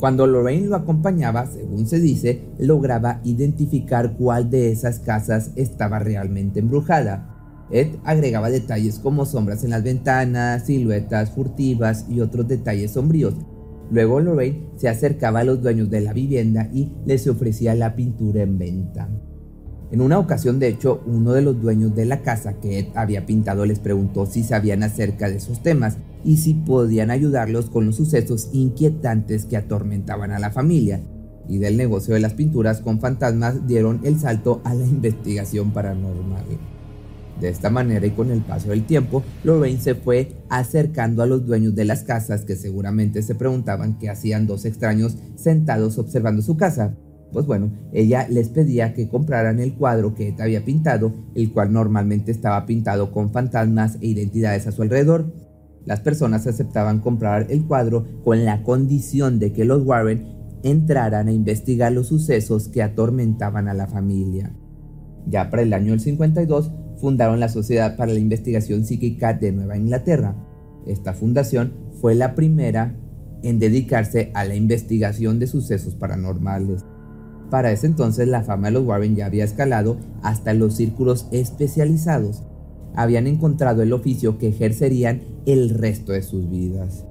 Cuando 0.00 0.26
Lorraine 0.26 0.66
lo 0.66 0.76
acompañaba, 0.76 1.46
según 1.46 1.86
se 1.86 2.00
dice, 2.00 2.42
lograba 2.58 3.20
identificar 3.22 4.16
cuál 4.16 4.50
de 4.50 4.72
esas 4.72 4.98
casas 4.98 5.50
estaba 5.56 5.98
realmente 5.98 6.60
embrujada. 6.60 7.30
Ed 7.70 7.88
agregaba 8.04 8.50
detalles 8.50 8.98
como 8.98 9.24
sombras 9.24 9.62
en 9.64 9.70
las 9.70 9.82
ventanas, 9.82 10.66
siluetas 10.66 11.30
furtivas 11.30 12.06
y 12.08 12.20
otros 12.20 12.48
detalles 12.48 12.92
sombríos. 12.92 13.34
Luego 13.90 14.20
Lorraine 14.20 14.66
se 14.76 14.88
acercaba 14.88 15.40
a 15.40 15.44
los 15.44 15.62
dueños 15.62 15.90
de 15.90 16.00
la 16.00 16.12
vivienda 16.12 16.68
y 16.72 16.92
les 17.04 17.26
ofrecía 17.26 17.74
la 17.74 17.94
pintura 17.94 18.42
en 18.42 18.58
venta. 18.58 19.08
En 19.94 20.00
una 20.00 20.18
ocasión, 20.18 20.58
de 20.58 20.66
hecho, 20.66 21.04
uno 21.06 21.34
de 21.34 21.42
los 21.42 21.62
dueños 21.62 21.94
de 21.94 22.04
la 22.04 22.20
casa 22.20 22.54
que 22.54 22.80
Ed 22.80 22.86
había 22.96 23.26
pintado 23.26 23.64
les 23.64 23.78
preguntó 23.78 24.26
si 24.26 24.42
sabían 24.42 24.82
acerca 24.82 25.30
de 25.30 25.36
esos 25.36 25.62
temas 25.62 25.98
y 26.24 26.38
si 26.38 26.54
podían 26.54 27.12
ayudarlos 27.12 27.70
con 27.70 27.86
los 27.86 27.94
sucesos 27.94 28.48
inquietantes 28.52 29.44
que 29.44 29.56
atormentaban 29.56 30.32
a 30.32 30.40
la 30.40 30.50
familia. 30.50 31.00
Y 31.48 31.58
del 31.58 31.76
negocio 31.76 32.14
de 32.14 32.18
las 32.18 32.34
pinturas 32.34 32.80
con 32.80 32.98
fantasmas 32.98 33.68
dieron 33.68 34.00
el 34.02 34.18
salto 34.18 34.60
a 34.64 34.74
la 34.74 34.84
investigación 34.84 35.70
paranormal. 35.70 36.42
De 37.40 37.48
esta 37.48 37.70
manera 37.70 38.04
y 38.04 38.10
con 38.10 38.32
el 38.32 38.40
paso 38.40 38.70
del 38.70 38.86
tiempo, 38.86 39.22
Lorraine 39.44 39.80
se 39.80 39.94
fue 39.94 40.32
acercando 40.48 41.22
a 41.22 41.26
los 41.26 41.46
dueños 41.46 41.76
de 41.76 41.84
las 41.84 42.02
casas 42.02 42.44
que 42.44 42.56
seguramente 42.56 43.22
se 43.22 43.36
preguntaban 43.36 43.96
qué 44.00 44.10
hacían 44.10 44.48
dos 44.48 44.64
extraños 44.64 45.16
sentados 45.36 45.98
observando 45.98 46.42
su 46.42 46.56
casa. 46.56 46.96
Pues 47.32 47.46
bueno, 47.46 47.72
ella 47.92 48.26
les 48.28 48.48
pedía 48.48 48.94
que 48.94 49.08
compraran 49.08 49.58
el 49.58 49.74
cuadro 49.74 50.14
que 50.14 50.28
Ed 50.28 50.40
había 50.40 50.64
pintado, 50.64 51.12
el 51.34 51.52
cual 51.52 51.72
normalmente 51.72 52.30
estaba 52.30 52.64
pintado 52.66 53.10
con 53.10 53.32
fantasmas 53.32 53.98
e 54.00 54.06
identidades 54.06 54.66
a 54.66 54.72
su 54.72 54.82
alrededor. 54.82 55.32
Las 55.84 56.00
personas 56.00 56.46
aceptaban 56.46 57.00
comprar 57.00 57.46
el 57.50 57.64
cuadro 57.64 58.06
con 58.24 58.44
la 58.44 58.62
condición 58.62 59.38
de 59.38 59.52
que 59.52 59.64
los 59.64 59.84
Warren 59.84 60.34
entraran 60.62 61.28
a 61.28 61.32
investigar 61.32 61.92
los 61.92 62.06
sucesos 62.08 62.68
que 62.68 62.82
atormentaban 62.82 63.68
a 63.68 63.74
la 63.74 63.86
familia. 63.86 64.52
Ya 65.26 65.50
para 65.50 65.62
el 65.62 65.72
año 65.72 65.90
del 65.90 66.00
52 66.00 66.70
fundaron 67.00 67.40
la 67.40 67.48
Sociedad 67.48 67.96
para 67.96 68.12
la 68.12 68.18
Investigación 68.18 68.84
Psíquica 68.84 69.34
de 69.34 69.52
Nueva 69.52 69.76
Inglaterra. 69.76 70.34
Esta 70.86 71.12
fundación 71.12 71.72
fue 72.00 72.14
la 72.14 72.34
primera 72.34 72.96
en 73.42 73.58
dedicarse 73.58 74.30
a 74.34 74.44
la 74.44 74.54
investigación 74.54 75.38
de 75.38 75.46
sucesos 75.46 75.94
paranormales. 75.94 76.84
Para 77.54 77.70
ese 77.70 77.86
entonces 77.86 78.26
la 78.26 78.42
fama 78.42 78.66
de 78.66 78.72
los 78.72 78.84
Warren 78.84 79.14
ya 79.14 79.26
había 79.26 79.44
escalado 79.44 79.96
hasta 80.24 80.54
los 80.54 80.74
círculos 80.74 81.28
especializados. 81.30 82.42
Habían 82.96 83.28
encontrado 83.28 83.80
el 83.82 83.92
oficio 83.92 84.38
que 84.38 84.48
ejercerían 84.48 85.22
el 85.46 85.70
resto 85.70 86.10
de 86.10 86.22
sus 86.22 86.50
vidas. 86.50 87.04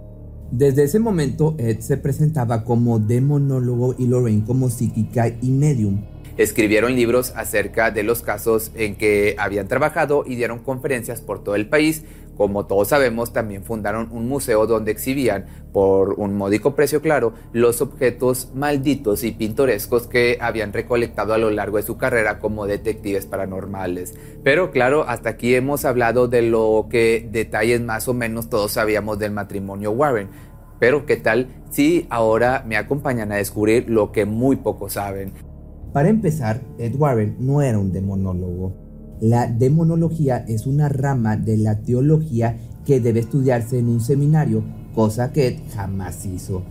Desde 0.51 0.83
ese 0.83 1.00
momento, 1.00 1.55
Ed 1.59 1.79
se 1.79 1.95
presentaba 1.95 2.65
como 2.65 3.00
demonólogo 3.00 3.95
y 3.97 4.07
Lorraine 4.07 4.43
como 4.43 4.69
psíquica 4.69 5.29
y 5.29 5.50
medium. 5.50 6.01
Escribieron 6.36 6.96
libros 6.96 7.32
acerca 7.36 7.92
de 7.92 8.02
los 8.02 8.24
casos 8.24 8.72
en 8.74 8.96
que 8.96 9.36
habían 9.38 9.68
trabajado 9.68 10.24
y 10.25 10.36
dieron 10.36 10.60
conferencias 10.60 11.22
por 11.22 11.44
todo 11.44 11.56
el 11.56 11.70
país. 11.70 12.04
Como 12.36 12.66
todos 12.66 12.88
sabemos, 12.88 13.32
también 13.32 13.63
fundaron 13.63 14.10
un 14.12 14.28
museo 14.28 14.66
donde 14.66 14.92
exhibían, 14.92 15.46
por 15.72 16.13
un 16.13 16.36
módico 16.36 16.75
precio 16.75 17.04
claro, 17.04 17.34
los 17.52 17.82
objetos 17.82 18.50
malditos 18.56 19.24
y 19.24 19.32
pintorescos 19.32 20.08
que 20.08 20.40
habían 20.42 20.74
recolectado 20.74 21.36
a 21.36 21.38
lo 21.38 21.52
largo 21.52 21.78
de 21.78 21.84
su 21.84 21.98
carrera 21.98 22.40
como 22.40 22.66
detectives 22.66 23.28
paranormales. 23.28 24.16
Pero 24.44 24.72
claro, 24.72 25.06
hasta 25.08 25.30
aquí 25.30 25.54
hemos 25.54 25.86
hablado 25.86 26.28
de 26.28 26.42
lo 26.42 26.88
que 26.90 27.28
detalles 27.32 27.82
más 27.82 28.08
o 28.08 28.16
menos 28.16 28.50
todos 28.50 28.72
sabíamos 28.72 29.20
del 29.20 29.32
matrimonio 29.32 29.92
Warren. 29.92 30.30
Pero 30.80 31.06
¿qué 31.06 31.18
tal 31.18 31.50
si 31.70 32.08
ahora 32.10 32.63
me 32.66 32.78
acompañan 32.78 33.32
a 33.32 33.36
descubrir 33.36 33.88
lo 33.88 34.12
que 34.12 34.25
muy 34.25 34.56
pocos 34.56 34.94
saben? 34.94 35.52
Para 35.93 36.09
empezar, 36.09 36.62
Ed 36.79 36.95
Warren 36.95 37.35
no 37.39 37.62
era 37.62 37.77
un 37.77 37.91
demonólogo. 37.91 38.73
La 39.21 39.45
demonología 39.45 40.43
es 40.47 40.65
una 40.65 40.89
rama 40.89 41.38
de 41.38 41.55
la 41.57 41.81
teología 41.81 42.57
que 42.83 43.00
debe 43.00 43.19
estudiarse 43.19 43.77
en 43.77 43.88
un 43.88 44.01
seminario, 44.01 44.63
cosa 44.95 45.31
que 45.31 45.47
Ed 45.47 45.59
jamás 45.73 46.25
hizo. 46.25 46.63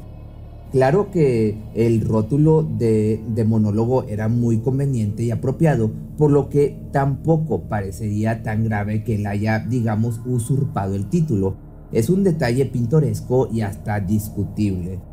Claro 0.72 1.10
que 1.12 1.56
el 1.74 2.00
rótulo 2.00 2.62
de 2.62 3.22
demonólogo 3.28 4.04
era 4.04 4.28
muy 4.28 4.58
conveniente 4.58 5.22
y 5.22 5.30
apropiado, 5.30 5.92
por 6.18 6.32
lo 6.32 6.48
que 6.48 6.76
tampoco 6.92 7.68
parecería 7.68 8.42
tan 8.42 8.64
grave 8.64 9.04
que 9.04 9.14
él 9.14 9.26
haya, 9.26 9.60
digamos, 9.60 10.20
usurpado 10.26 10.96
el 10.96 11.08
título. 11.08 11.56
Es 11.92 12.10
un 12.10 12.24
detalle 12.24 12.66
pintoresco 12.66 13.48
y 13.52 13.60
hasta 13.60 14.00
discutible. 14.00 15.11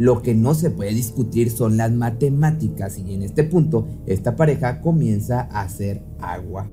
Lo 0.00 0.22
que 0.22 0.34
no 0.34 0.54
se 0.54 0.70
puede 0.70 0.94
discutir 0.94 1.50
son 1.50 1.76
las 1.76 1.92
matemáticas 1.92 2.98
y 2.98 3.12
en 3.12 3.20
este 3.20 3.44
punto 3.44 3.86
esta 4.06 4.34
pareja 4.34 4.80
comienza 4.80 5.42
a 5.52 5.60
hacer 5.60 6.02
agua. 6.22 6.70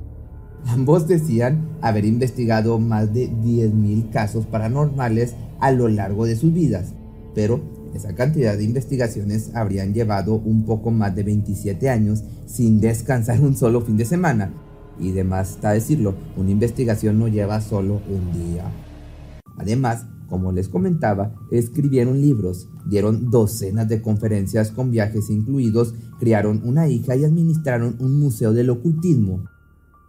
Ambos 0.65 1.09
decían 1.09 1.67
haber 1.81 2.05
investigado 2.05 2.79
más 2.79 3.13
de 3.13 3.29
10.000 3.29 4.11
casos 4.11 4.45
paranormales 4.45 5.35
a 5.59 5.71
lo 5.71 5.89
largo 5.89 6.25
de 6.25 6.37
sus 6.37 6.53
vidas, 6.53 6.93
pero 7.35 7.59
esa 7.93 8.15
cantidad 8.15 8.55
de 8.55 8.63
investigaciones 8.63 9.53
habrían 9.53 9.93
llevado 9.93 10.35
un 10.35 10.63
poco 10.63 10.91
más 10.91 11.13
de 11.13 11.23
27 11.23 11.89
años 11.89 12.23
sin 12.45 12.79
descansar 12.79 13.41
un 13.41 13.57
solo 13.57 13.81
fin 13.81 13.97
de 13.97 14.05
semana. 14.05 14.53
Y 15.01 15.11
demás 15.11 15.49
está 15.49 15.71
decirlo, 15.71 16.15
una 16.37 16.51
investigación 16.51 17.19
no 17.19 17.27
lleva 17.27 17.59
solo 17.59 17.99
un 18.07 18.31
día. 18.31 18.71
Además, 19.57 20.05
como 20.27 20.51
les 20.51 20.69
comentaba, 20.69 21.33
escribieron 21.51 22.21
libros, 22.21 22.69
dieron 22.85 23.29
docenas 23.31 23.87
de 23.87 24.01
conferencias 24.01 24.71
con 24.71 24.91
viajes 24.91 25.29
incluidos, 25.29 25.95
criaron 26.19 26.61
una 26.63 26.87
hija 26.87 27.15
y 27.15 27.23
administraron 27.23 27.95
un 27.99 28.19
museo 28.19 28.53
del 28.53 28.69
ocultismo. 28.69 29.45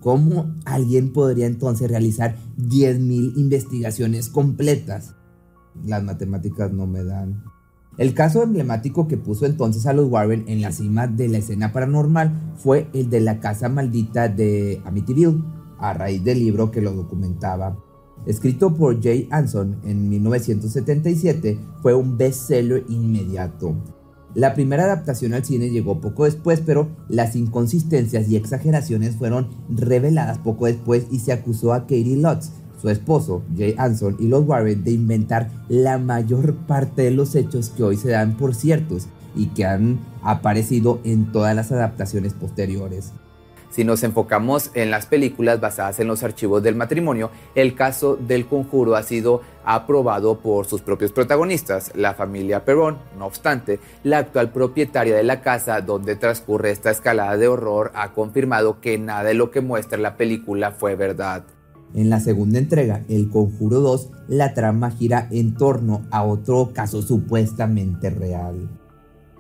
¿Cómo 0.01 0.55
alguien 0.65 1.13
podría 1.13 1.47
entonces 1.47 1.89
realizar 1.89 2.37
10.000 2.59 3.37
investigaciones 3.37 4.29
completas? 4.29 5.15
Las 5.85 6.03
matemáticas 6.03 6.73
no 6.73 6.87
me 6.87 7.05
dan. 7.05 7.43
El 7.97 8.15
caso 8.15 8.45
emblemático 8.45 9.09
que 9.09 9.17
puso 9.17 9.45
entonces 9.45 9.87
a 9.87 9.93
los 9.93 10.09
Warren 10.09 10.45
en 10.47 10.61
la 10.61 10.71
cima 10.71 11.09
de 11.09 11.29
la 11.29 11.39
escena 11.39 11.73
paranormal 11.73 12.55
fue 12.57 12.89
el 12.93 13.11
de 13.11 13.21
la 13.21 13.41
casa 13.41 13.69
maldita 13.69 14.29
de 14.29 14.81
Amityville, 14.85 15.43
a 15.81 15.95
raíz 15.95 16.23
del 16.23 16.39
libro 16.39 16.71
que 16.71 16.81
lo 16.81 16.93
documentaba. 16.93 17.77
Escrito 18.27 18.75
por 18.75 19.03
Jay 19.03 19.29
Anson 19.31 19.77
en 19.85 20.09
1977, 20.09 21.59
fue 21.83 21.95
un 21.95 22.19
bestseller 22.19 22.85
inmediato. 22.89 23.75
La 24.35 24.55
primera 24.55 24.85
adaptación 24.85 25.33
al 25.33 25.45
cine 25.45 25.71
llegó 25.71 26.01
poco 26.01 26.25
después, 26.25 26.61
pero 26.65 26.89
las 27.09 27.35
inconsistencias 27.35 28.29
y 28.29 28.37
exageraciones 28.37 29.17
fueron 29.17 29.49
reveladas 29.71 30.39
poco 30.39 30.67
después 30.67 31.07
y 31.11 31.21
se 31.21 31.33
acusó 31.33 31.73
a 31.73 31.83
Katie 31.83 32.19
Lutz, 32.19 32.51
su 32.81 32.91
esposo, 32.91 33.43
Jay 33.57 33.75
Anson, 33.79 34.17
y 34.21 34.29
los 34.29 34.47
Warren 34.47 34.85
de 34.85 34.93
inventar 34.93 35.51
la 35.69 35.99
mayor 35.99 36.55
parte 36.67 37.03
de 37.03 37.11
los 37.11 37.35
hechos 37.35 37.71
que 37.71 37.83
hoy 37.83 37.97
se 37.97 38.11
dan 38.11 38.37
por 38.37 38.55
ciertos 38.55 39.09
y 39.35 39.47
que 39.47 39.65
han 39.65 39.99
aparecido 40.23 41.01
en 41.05 41.33
todas 41.33 41.57
las 41.57 41.73
adaptaciones 41.73 42.35
posteriores. 42.35 43.13
Si 43.71 43.85
nos 43.85 44.03
enfocamos 44.03 44.71
en 44.75 44.91
las 44.91 45.07
películas 45.07 45.61
basadas 45.61 46.01
en 46.01 46.09
los 46.09 46.23
archivos 46.23 46.63
del 46.63 46.75
matrimonio, 46.75 47.31
el 47.55 47.75
caso 47.75 48.17
del 48.17 48.47
conjuro 48.47 48.97
ha 48.97 49.03
sido 49.03 49.43
aprobado 49.65 50.39
por 50.39 50.67
sus 50.67 50.81
propios 50.81 51.13
protagonistas, 51.13 51.93
la 51.95 52.15
familia 52.15 52.65
Perón. 52.65 52.99
No 53.19 53.27
obstante, 53.27 53.79
la 54.03 54.19
actual 54.19 54.51
propietaria 54.51 55.17
de 55.17 55.23
la 55.23 55.43
casa 55.43 55.81
donde 55.83 56.17
transcurre 56.17 56.71
esta 56.71 56.91
escalada 56.91 57.37
de 57.37 57.49
horror 57.49 57.93
ha 57.95 58.13
confirmado 58.13 58.81
que 58.81 58.99
nada 58.99 59.25
de 59.25 59.35
lo 59.35 59.51
que 59.51 59.61
muestra 59.61 59.99
la 59.99 60.17
película 60.17 60.73
fue 60.73 60.97
verdad. 60.97 61.45
En 61.95 62.11
la 62.11 62.21
segunda 62.21 62.59
entrega, 62.59 63.03
El 63.09 63.31
Conjuro 63.31 63.81
2, 63.81 64.11
la 64.29 64.53
trama 64.55 64.91
gira 64.91 65.27
en 65.31 65.55
torno 65.55 66.03
a 66.11 66.23
otro 66.23 66.71
caso 66.75 67.01
supuestamente 67.01 68.11
real. 68.11 68.69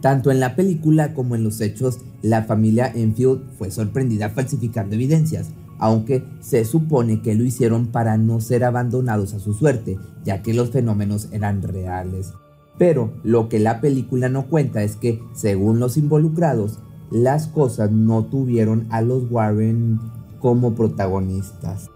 Tanto 0.01 0.31
en 0.31 0.39
la 0.39 0.55
película 0.55 1.13
como 1.13 1.35
en 1.35 1.43
los 1.43 1.61
hechos, 1.61 1.99
la 2.23 2.45
familia 2.45 2.91
Enfield 2.95 3.43
fue 3.59 3.71
sorprendida 3.71 4.31
falsificando 4.31 4.95
evidencias, 4.95 5.51
aunque 5.79 6.25
se 6.41 6.65
supone 6.65 7.21
que 7.21 7.35
lo 7.35 7.45
hicieron 7.45 7.89
para 7.89 8.17
no 8.17 8.41
ser 8.41 8.65
abandonados 8.65 9.35
a 9.35 9.41
su 9.41 9.55
suerte, 9.55 9.99
ya 10.25 10.43
que 10.43 10.55
los 10.55 10.71
fenómenos 10.71 11.29
eran 11.33 11.63
reales. 11.63 12.33
Pero 12.79 13.13
lo 13.25 13.49
que 13.49 13.59
la 13.59 13.81
película 13.81 14.29
no 14.29 14.47
cuenta 14.47 14.85
es 14.85 14.95
que, 14.95 15.21
según 15.35 15.81
los 15.81 15.97
involucrados, 15.97 16.79
las 17.11 17.49
cosas 17.49 17.91
no 17.91 18.27
tuvieron 18.27 18.87
a 18.91 19.03
los 19.03 19.29
Warren 19.31 19.99
como 20.39 20.75
protagonistas. 20.75 21.91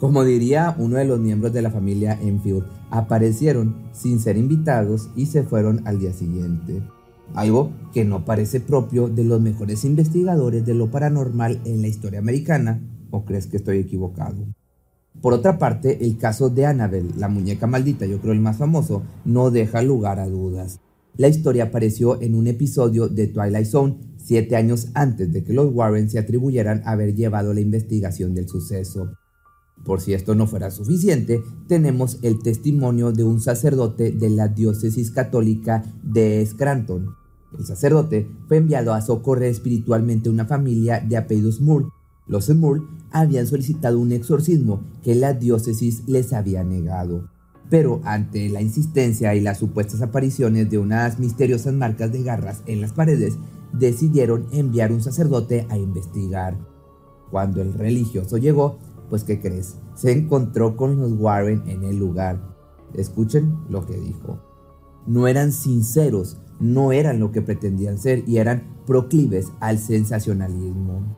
Como 0.00 0.24
diría 0.24 0.74
uno 0.78 0.96
de 0.96 1.04
los 1.04 1.20
miembros 1.20 1.52
de 1.52 1.62
la 1.62 1.70
familia 1.70 2.18
Enfield, 2.20 2.64
aparecieron 2.90 3.76
sin 3.92 4.18
ser 4.18 4.36
invitados 4.36 5.08
y 5.14 5.26
se 5.26 5.44
fueron 5.44 5.86
al 5.86 6.00
día 6.00 6.12
siguiente 6.12 6.82
algo 7.34 7.72
que 7.92 8.04
no 8.04 8.24
parece 8.24 8.60
propio 8.60 9.08
de 9.08 9.24
los 9.24 9.40
mejores 9.40 9.84
investigadores 9.84 10.64
de 10.64 10.74
lo 10.74 10.90
paranormal 10.90 11.60
en 11.64 11.82
la 11.82 11.88
historia 11.88 12.18
americana, 12.18 12.80
¿o 13.10 13.24
crees 13.24 13.46
que 13.46 13.56
estoy 13.56 13.78
equivocado? 13.78 14.46
Por 15.20 15.32
otra 15.32 15.58
parte, 15.58 16.04
el 16.04 16.16
caso 16.16 16.48
de 16.48 16.66
Annabelle, 16.66 17.14
la 17.16 17.28
muñeca 17.28 17.66
maldita, 17.66 18.06
yo 18.06 18.20
creo 18.20 18.32
el 18.32 18.40
más 18.40 18.56
famoso, 18.56 19.02
no 19.24 19.50
deja 19.50 19.82
lugar 19.82 20.20
a 20.20 20.28
dudas. 20.28 20.80
La 21.16 21.26
historia 21.26 21.64
apareció 21.64 22.22
en 22.22 22.36
un 22.36 22.46
episodio 22.46 23.08
de 23.08 23.26
Twilight 23.26 23.66
Zone 23.66 23.96
siete 24.16 24.54
años 24.54 24.88
antes 24.94 25.32
de 25.32 25.42
que 25.42 25.52
los 25.52 25.74
Warren 25.74 26.08
se 26.08 26.20
atribuyeran 26.20 26.82
haber 26.84 27.14
llevado 27.14 27.52
la 27.52 27.60
investigación 27.60 28.34
del 28.34 28.48
suceso. 28.48 29.10
Por 29.84 30.00
si 30.00 30.12
esto 30.12 30.34
no 30.34 30.46
fuera 30.46 30.70
suficiente, 30.70 31.42
tenemos 31.66 32.18
el 32.22 32.42
testimonio 32.42 33.12
de 33.12 33.24
un 33.24 33.40
sacerdote 33.40 34.12
de 34.12 34.30
la 34.30 34.48
diócesis 34.48 35.10
católica 35.10 35.82
de 36.02 36.44
Scranton, 36.44 37.14
El 37.58 37.64
sacerdote 37.64 38.28
fue 38.46 38.58
enviado 38.58 38.92
a 38.92 39.00
socorrer 39.00 39.50
espiritualmente 39.50 40.28
a 40.28 40.32
una 40.32 40.44
familia 40.44 41.00
de 41.00 41.16
apellidos 41.16 41.60
Moore. 41.60 41.86
Los 42.26 42.54
Moore 42.54 42.82
habían 43.10 43.46
solicitado 43.46 43.98
un 43.98 44.12
exorcismo 44.12 44.82
que 45.02 45.14
la 45.14 45.32
diócesis 45.32 46.02
les 46.06 46.34
había 46.34 46.62
negado. 46.62 47.30
Pero 47.70 48.00
ante 48.04 48.50
la 48.50 48.60
insistencia 48.60 49.34
y 49.34 49.40
las 49.40 49.58
supuestas 49.58 50.02
apariciones 50.02 50.68
de 50.68 50.78
unas 50.78 51.18
misteriosas 51.18 51.72
marcas 51.72 52.12
de 52.12 52.22
garras 52.22 52.62
en 52.66 52.82
las 52.82 52.92
paredes, 52.92 53.38
decidieron 53.72 54.46
enviar 54.52 54.92
un 54.92 55.02
sacerdote 55.02 55.66
a 55.70 55.78
investigar. 55.78 56.58
Cuando 57.30 57.60
el 57.60 57.74
religioso 57.74 58.38
llegó, 58.38 58.78
pues 59.08 59.24
¿qué 59.24 59.40
crees? 59.40 59.76
Se 59.94 60.12
encontró 60.12 60.76
con 60.76 60.98
los 61.00 61.12
Warren 61.12 61.62
en 61.66 61.84
el 61.84 61.98
lugar. 61.98 62.40
Escuchen 62.94 63.56
lo 63.68 63.86
que 63.86 63.98
dijo. 63.98 64.38
No 65.06 65.26
eran 65.26 65.52
sinceros, 65.52 66.38
no 66.60 66.92
eran 66.92 67.20
lo 67.20 67.32
que 67.32 67.42
pretendían 67.42 67.98
ser 67.98 68.24
y 68.26 68.38
eran 68.38 68.76
proclives 68.86 69.52
al 69.60 69.78
sensacionalismo. 69.78 71.16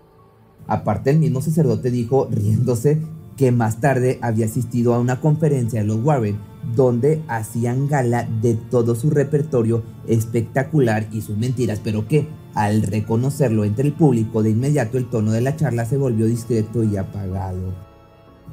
Aparte, 0.67 1.11
el 1.11 1.19
mismo 1.19 1.41
sacerdote 1.41 1.91
dijo, 1.91 2.29
riéndose, 2.31 3.03
que 3.37 3.53
más 3.53 3.81
tarde 3.81 4.19
había 4.23 4.47
asistido 4.47 4.95
a 4.95 5.01
una 5.01 5.21
conferencia 5.21 5.81
de 5.81 5.87
los 5.87 6.05
Warren 6.05 6.39
donde 6.75 7.23
hacían 7.29 7.89
gala 7.89 8.29
de 8.43 8.55
todo 8.55 8.95
su 8.95 9.11
repertorio 9.11 9.83
espectacular 10.07 11.07
y 11.11 11.23
sus 11.23 11.39
mentiras, 11.39 11.81
pero 11.83 12.07
que 12.07 12.29
al 12.55 12.83
reconocerlo 12.83 13.65
entre 13.65 13.87
el 13.87 13.95
público 13.95 14.43
de 14.43 14.51
inmediato 14.51 14.99
el 14.99 15.09
tono 15.09 15.33
de 15.33 15.41
la 15.41 15.57
charla 15.57 15.85
se 15.85 15.97
volvió 15.97 16.27
discreto 16.27 16.83
y 16.83 16.97
apagado. 16.97 17.75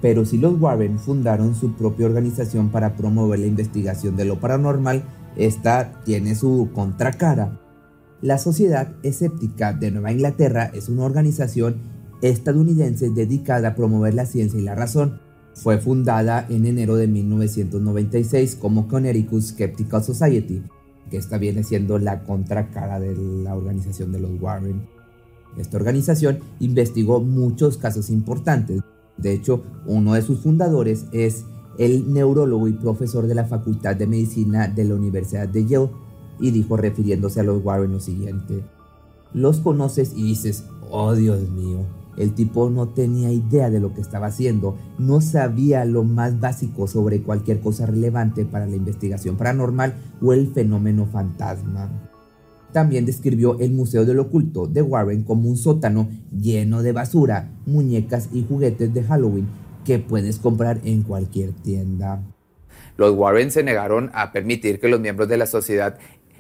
Pero 0.02 0.26
si 0.26 0.38
los 0.38 0.60
Warren 0.60 1.00
fundaron 1.00 1.56
su 1.56 1.74
propia 1.74 2.06
organización 2.06 2.70
para 2.70 2.96
promover 2.96 3.40
la 3.40 3.48
investigación 3.48 4.16
de 4.16 4.26
lo 4.26 4.40
paranormal, 4.40 5.04
esta 5.36 6.02
tiene 6.04 6.36
su 6.36 6.70
contracara. 6.74 7.60
La 8.22 8.38
Sociedad 8.38 8.94
Escéptica 9.04 9.74
de 9.74 9.92
Nueva 9.92 10.12
Inglaterra 10.12 10.72
es 10.74 10.90
una 10.90 11.04
organización 11.04 11.97
estadounidense 12.22 13.10
dedicada 13.10 13.70
a 13.70 13.76
promover 13.76 14.14
la 14.14 14.26
ciencia 14.26 14.60
y 14.60 14.64
la 14.64 14.76
razón. 14.76 15.20
Fue 15.54 15.80
fundada 15.80 16.46
en 16.50 16.66
enero 16.66 16.96
de 16.96 17.08
1996 17.08 18.56
como 18.56 18.88
Connecticut 18.88 19.42
Skeptical 19.42 20.04
Society, 20.04 20.62
que 21.10 21.18
esta 21.18 21.38
viene 21.38 21.64
siendo 21.64 21.98
la 21.98 22.24
contracara 22.24 23.00
de 23.00 23.16
la 23.16 23.56
organización 23.56 24.12
de 24.12 24.20
los 24.20 24.40
Warren. 24.40 24.88
Esta 25.58 25.78
organización 25.78 26.40
investigó 26.60 27.22
muchos 27.22 27.78
casos 27.78 28.10
importantes. 28.10 28.82
De 29.18 29.34
hecho, 29.34 29.64
uno 29.88 30.14
de 30.14 30.22
sus 30.22 30.42
fundadores 30.42 31.06
es 31.12 31.46
el 31.80 32.14
neurólogo 32.14 32.68
y 32.68 32.74
profesor 32.74 33.28
de 33.28 33.36
la 33.36 33.46
Facultad 33.46 33.96
de 33.96 34.08
Medicina 34.08 34.68
de 34.68 34.86
la 34.86 34.96
Universidad 34.96 35.48
de 35.48 35.66
Yale, 35.66 35.90
y 36.40 36.52
dijo 36.52 36.78
refiriéndose 36.78 37.40
a 37.40 37.44
los 37.44 37.64
Warren 37.64 37.94
lo 37.94 38.00
siguiente. 38.00 38.64
Los 39.34 39.60
conoces 39.60 40.14
y 40.16 40.24
dices, 40.24 40.66
oh 40.90 41.14
Dios 41.16 41.50
mío, 41.50 41.86
el 42.18 42.34
tipo 42.34 42.70
no 42.70 42.90
tenía 42.90 43.32
idea 43.32 43.70
de 43.70 43.80
lo 43.80 43.94
que 43.94 44.02
estaba 44.02 44.28
haciendo, 44.28 44.76
no 44.98 45.22
sabía 45.22 45.86
lo 45.86 46.04
más 46.04 46.40
básico 46.40 46.88
sobre 46.88 47.22
cualquier 47.22 47.60
cosa 47.60 47.86
relevante 47.86 48.46
para 48.46 48.66
la 48.66 48.76
investigación 48.76 49.38
paranormal 49.38 49.96
o 50.22 50.34
el 50.34 50.48
fenómeno 50.48 51.06
fantasma. 51.06 51.90
También 52.74 53.06
describió 53.06 53.60
el 53.60 53.72
Museo 53.72 54.06
del 54.06 54.20
Oculto 54.20 54.68
de 54.68 54.82
Warren 54.82 55.24
como 55.24 55.50
un 55.50 55.58
sótano 55.58 56.10
lleno 56.32 56.84
de 56.84 56.92
basura, 56.92 57.52
muñecas 57.66 58.30
y 58.34 58.44
juguetes 58.44 58.94
de 58.94 59.04
Halloween 59.04 59.48
que 59.86 60.00
puedes 60.00 60.38
comprar 60.40 60.82
en 60.84 61.04
cualquier 61.04 61.54
tienda. 61.54 62.22
Los 62.98 63.16
Warren 63.16 63.52
se 63.52 63.64
negaron 63.64 64.10
a 64.14 64.32
permitir 64.32 64.80
que 64.80 64.90
los 64.90 65.00
miembros 65.00 65.30
de 65.30 65.38
la 65.38 65.46
sociedad 65.46 65.98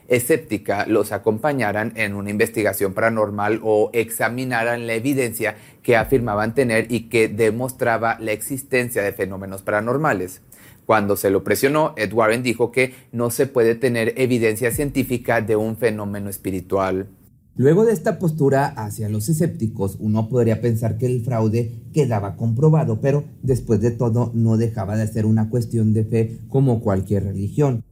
escéptica 0.07 0.85
los 0.87 1.11
acompañaran 1.11 1.93
en 1.95 2.15
una 2.15 2.29
investigación 2.29 2.93
paranormal 2.93 3.59
o 3.63 3.89
examinaran 3.93 4.87
la 4.87 4.93
evidencia 4.93 5.55
que 5.83 5.95
afirmaban 5.95 6.55
tener 6.55 6.91
y 6.91 7.09
que 7.09 7.27
demostraba 7.27 8.17
la 8.19 8.31
existencia 8.31 9.03
de 9.03 9.13
fenómenos 9.13 9.61
paranormales. 9.61 10.41
Cuando 10.85 11.17
se 11.17 11.29
lo 11.29 11.43
presionó, 11.43 11.93
Ed 11.97 12.13
Warren 12.13 12.43
dijo 12.43 12.71
que 12.71 12.93
no 13.11 13.29
se 13.29 13.45
puede 13.45 13.75
tener 13.75 14.13
evidencia 14.15 14.71
científica 14.71 15.41
de 15.41 15.57
un 15.57 15.75
fenómeno 15.75 16.29
espiritual. 16.29 17.09
Luego 17.57 17.85
de 17.85 17.91
esta 17.91 18.19
postura 18.19 18.67
hacia 18.67 19.09
los 19.09 19.27
escépticos, 19.29 19.97
uno 19.99 20.29
podría 20.29 20.61
pensar 20.61 20.97
que 20.97 21.07
el 21.07 21.25
fraude 21.25 21.73
quedaba 21.91 22.35
comprobado, 22.35 23.01
pero 23.01 23.25
después 23.41 23.81
de 23.81 23.91
todo 23.91 24.31
no 24.35 24.57
dejaba 24.57 24.95
de 24.95 25.07
ser 25.07 25.25
una 25.25 25.49
cuestión 25.49 25.91
de 25.91 26.05
fe 26.05 26.39
como 26.49 26.81
cualquier 26.81 27.23
religión. 27.23 27.83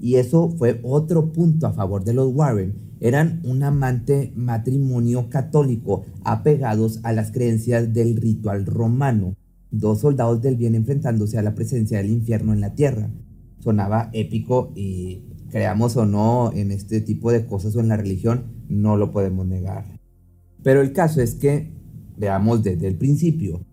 Y 0.00 0.16
eso 0.16 0.48
fue 0.50 0.80
otro 0.82 1.30
punto 1.30 1.66
a 1.66 1.72
favor 1.72 2.04
de 2.04 2.14
los 2.14 2.32
Warren. 2.34 2.74
Eran 3.00 3.40
un 3.44 3.62
amante 3.62 4.32
matrimonio 4.34 5.28
católico 5.28 6.04
apegados 6.24 7.00
a 7.02 7.12
las 7.12 7.30
creencias 7.30 7.92
del 7.92 8.16
ritual 8.16 8.66
romano. 8.66 9.36
Dos 9.70 10.00
soldados 10.00 10.40
del 10.40 10.56
bien 10.56 10.74
enfrentándose 10.74 11.38
a 11.38 11.42
la 11.42 11.54
presencia 11.54 11.98
del 11.98 12.10
infierno 12.10 12.52
en 12.52 12.60
la 12.60 12.74
tierra. 12.74 13.10
Sonaba 13.60 14.10
épico 14.12 14.72
y 14.74 15.22
creamos 15.50 15.96
o 15.96 16.06
no 16.06 16.52
en 16.54 16.70
este 16.70 17.00
tipo 17.00 17.30
de 17.30 17.44
cosas 17.46 17.76
o 17.76 17.80
en 17.80 17.88
la 17.88 17.96
religión, 17.96 18.44
no 18.68 18.96
lo 18.96 19.12
podemos 19.12 19.46
negar. 19.46 20.00
Pero 20.62 20.80
el 20.80 20.92
caso 20.92 21.20
es 21.20 21.34
que, 21.34 21.72
veamos 22.16 22.62
desde 22.62 22.86
el 22.86 22.96
principio, 22.96 23.64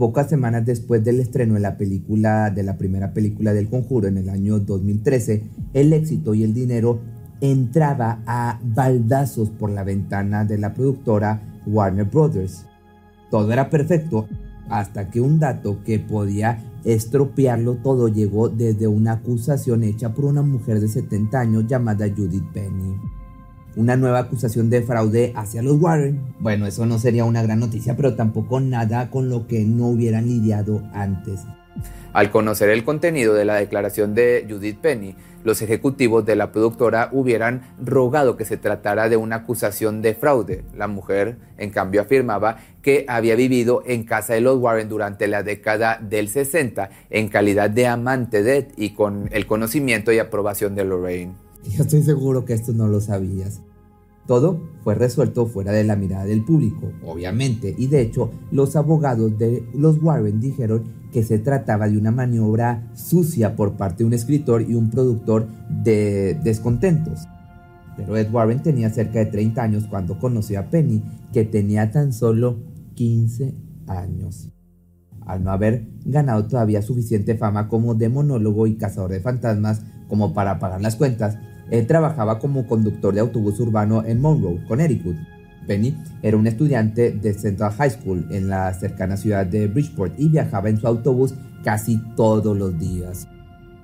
Pocas 0.00 0.30
semanas 0.30 0.64
después 0.64 1.04
del 1.04 1.20
estreno 1.20 1.52
de 1.52 1.60
la 1.60 1.76
película, 1.76 2.48
de 2.48 2.62
la 2.62 2.78
primera 2.78 3.12
película 3.12 3.52
del 3.52 3.68
Conjuro 3.68 4.08
en 4.08 4.16
el 4.16 4.30
año 4.30 4.58
2013, 4.58 5.44
el 5.74 5.92
éxito 5.92 6.32
y 6.32 6.42
el 6.42 6.54
dinero 6.54 7.00
entraba 7.42 8.22
a 8.24 8.58
baldazos 8.64 9.50
por 9.50 9.68
la 9.68 9.84
ventana 9.84 10.46
de 10.46 10.56
la 10.56 10.72
productora 10.72 11.60
Warner 11.66 12.06
Brothers. 12.06 12.64
Todo 13.30 13.52
era 13.52 13.68
perfecto 13.68 14.26
hasta 14.70 15.10
que 15.10 15.20
un 15.20 15.38
dato 15.38 15.84
que 15.84 15.98
podía 15.98 16.64
estropearlo 16.82 17.74
todo 17.74 18.08
llegó 18.08 18.48
desde 18.48 18.86
una 18.86 19.12
acusación 19.12 19.84
hecha 19.84 20.14
por 20.14 20.24
una 20.24 20.40
mujer 20.40 20.80
de 20.80 20.88
70 20.88 21.38
años 21.38 21.66
llamada 21.66 22.06
Judith 22.08 22.50
Penny 22.54 22.96
una 23.76 23.96
nueva 23.96 24.20
acusación 24.20 24.70
de 24.70 24.82
fraude 24.82 25.32
hacia 25.36 25.62
los 25.62 25.80
Warren. 25.80 26.20
Bueno, 26.38 26.66
eso 26.66 26.86
no 26.86 26.98
sería 26.98 27.24
una 27.24 27.42
gran 27.42 27.60
noticia, 27.60 27.96
pero 27.96 28.14
tampoco 28.14 28.60
nada 28.60 29.10
con 29.10 29.28
lo 29.28 29.46
que 29.46 29.64
no 29.64 29.88
hubieran 29.88 30.26
lidiado 30.26 30.82
antes. 30.92 31.40
Al 32.12 32.30
conocer 32.30 32.70
el 32.70 32.84
contenido 32.84 33.34
de 33.34 33.44
la 33.44 33.54
declaración 33.54 34.14
de 34.14 34.44
Judith 34.48 34.78
Penny, 34.78 35.14
los 35.44 35.62
ejecutivos 35.62 36.26
de 36.26 36.36
la 36.36 36.52
productora 36.52 37.08
hubieran 37.12 37.62
rogado 37.82 38.36
que 38.36 38.44
se 38.44 38.56
tratara 38.56 39.08
de 39.08 39.16
una 39.16 39.36
acusación 39.36 40.02
de 40.02 40.14
fraude. 40.14 40.64
La 40.76 40.88
mujer, 40.88 41.36
en 41.56 41.70
cambio, 41.70 42.02
afirmaba 42.02 42.58
que 42.82 43.04
había 43.08 43.36
vivido 43.36 43.82
en 43.86 44.04
casa 44.04 44.34
de 44.34 44.40
los 44.40 44.58
Warren 44.58 44.88
durante 44.88 45.28
la 45.28 45.42
década 45.42 45.98
del 46.02 46.28
60 46.28 46.90
en 47.10 47.28
calidad 47.28 47.70
de 47.70 47.86
amante 47.86 48.42
de 48.42 48.68
y 48.76 48.90
con 48.90 49.28
el 49.32 49.46
conocimiento 49.46 50.12
y 50.12 50.18
aprobación 50.18 50.74
de 50.74 50.84
Lorraine. 50.84 51.49
Yo 51.70 51.82
estoy 51.82 52.02
seguro 52.02 52.44
que 52.44 52.54
esto 52.54 52.72
no 52.72 52.88
lo 52.88 53.00
sabías. 53.00 53.60
Todo 54.26 54.60
fue 54.84 54.94
resuelto 54.94 55.46
fuera 55.46 55.72
de 55.72 55.82
la 55.82 55.96
mirada 55.96 56.24
del 56.24 56.44
público, 56.44 56.92
obviamente, 57.04 57.74
y 57.76 57.88
de 57.88 58.02
hecho 58.02 58.30
los 58.52 58.76
abogados 58.76 59.36
de 59.38 59.64
los 59.74 60.00
Warren 60.00 60.40
dijeron 60.40 60.84
que 61.10 61.24
se 61.24 61.38
trataba 61.38 61.88
de 61.88 61.98
una 61.98 62.12
maniobra 62.12 62.88
sucia 62.94 63.56
por 63.56 63.72
parte 63.72 64.04
de 64.04 64.04
un 64.04 64.12
escritor 64.12 64.62
y 64.62 64.74
un 64.74 64.90
productor 64.90 65.48
de 65.68 66.38
descontentos. 66.44 67.26
Pero 67.96 68.16
Ed 68.16 68.30
Warren 68.32 68.62
tenía 68.62 68.90
cerca 68.90 69.18
de 69.18 69.26
30 69.26 69.62
años 69.62 69.86
cuando 69.90 70.18
conoció 70.18 70.60
a 70.60 70.70
Penny, 70.70 71.02
que 71.32 71.44
tenía 71.44 71.90
tan 71.90 72.12
solo 72.12 72.60
15 72.94 73.54
años. 73.88 74.50
Al 75.26 75.42
no 75.42 75.50
haber 75.50 75.88
ganado 76.04 76.46
todavía 76.46 76.82
suficiente 76.82 77.36
fama 77.36 77.68
como 77.68 77.94
demonólogo 77.94 78.66
y 78.66 78.76
cazador 78.76 79.10
de 79.10 79.20
fantasmas 79.20 79.82
como 80.08 80.34
para 80.34 80.58
pagar 80.58 80.80
las 80.80 80.96
cuentas, 80.96 81.36
él 81.70 81.86
trabajaba 81.86 82.38
como 82.38 82.66
conductor 82.66 83.14
de 83.14 83.20
autobús 83.20 83.60
urbano 83.60 84.04
en 84.04 84.20
Monroe, 84.20 84.62
Connecticut. 84.66 85.16
Penny 85.66 85.96
era 86.22 86.36
un 86.36 86.46
estudiante 86.46 87.12
de 87.12 87.32
Central 87.32 87.72
High 87.72 87.90
School 87.90 88.26
en 88.30 88.48
la 88.48 88.72
cercana 88.74 89.16
ciudad 89.16 89.46
de 89.46 89.68
Bridgeport 89.68 90.18
y 90.18 90.28
viajaba 90.28 90.68
en 90.68 90.80
su 90.80 90.86
autobús 90.86 91.34
casi 91.62 92.00
todos 92.16 92.56
los 92.56 92.76
días. 92.78 93.28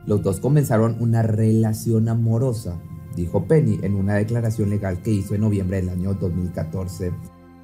Los 0.05 0.23
dos 0.23 0.41
comenzaron 0.41 0.97
una 1.01 1.23
relación 1.23 2.09
amorosa, 2.09 2.81
dijo 3.15 3.47
Penny 3.47 3.79
en 3.83 3.95
una 3.95 4.15
declaración 4.15 4.71
legal 4.71 5.01
que 5.03 5.13
hizo 5.13 5.35
en 5.35 5.43
noviembre 5.43 5.77
del 5.77 5.91
año 5.91 6.15
2014. 6.15 7.13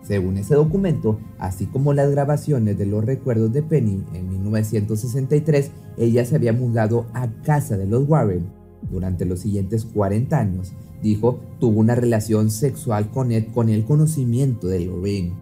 Según 0.03 0.37
ese 0.37 0.55
documento, 0.55 1.21
así 1.39 1.67
como 1.67 1.93
las 1.93 2.11
grabaciones 2.11 2.77
de 2.77 2.87
los 2.87 3.05
recuerdos 3.05 3.53
de 3.53 3.63
Penny 3.63 4.05
en 4.15 4.29
1963, 4.29 5.71
ella 5.97 6.25
se 6.25 6.37
había 6.37 6.53
mudado 6.53 7.07
a 7.13 7.29
casa 7.43 7.77
de 7.77 7.87
los 7.87 8.09
Warren 8.09 8.62
durante 8.91 9.25
los 9.25 9.41
siguientes 9.41 9.85
40 9.85 10.39
años, 10.39 10.73
dijo, 11.03 11.41
tuvo 11.59 11.81
una 11.81 11.95
relación 11.95 12.51
sexual 12.51 13.11
con 13.11 13.33
Ed 13.33 13.47
con 13.53 13.69
el 13.69 13.85
conocimiento 13.85 14.69
de 14.69 14.87
Lorraine. 14.87 15.35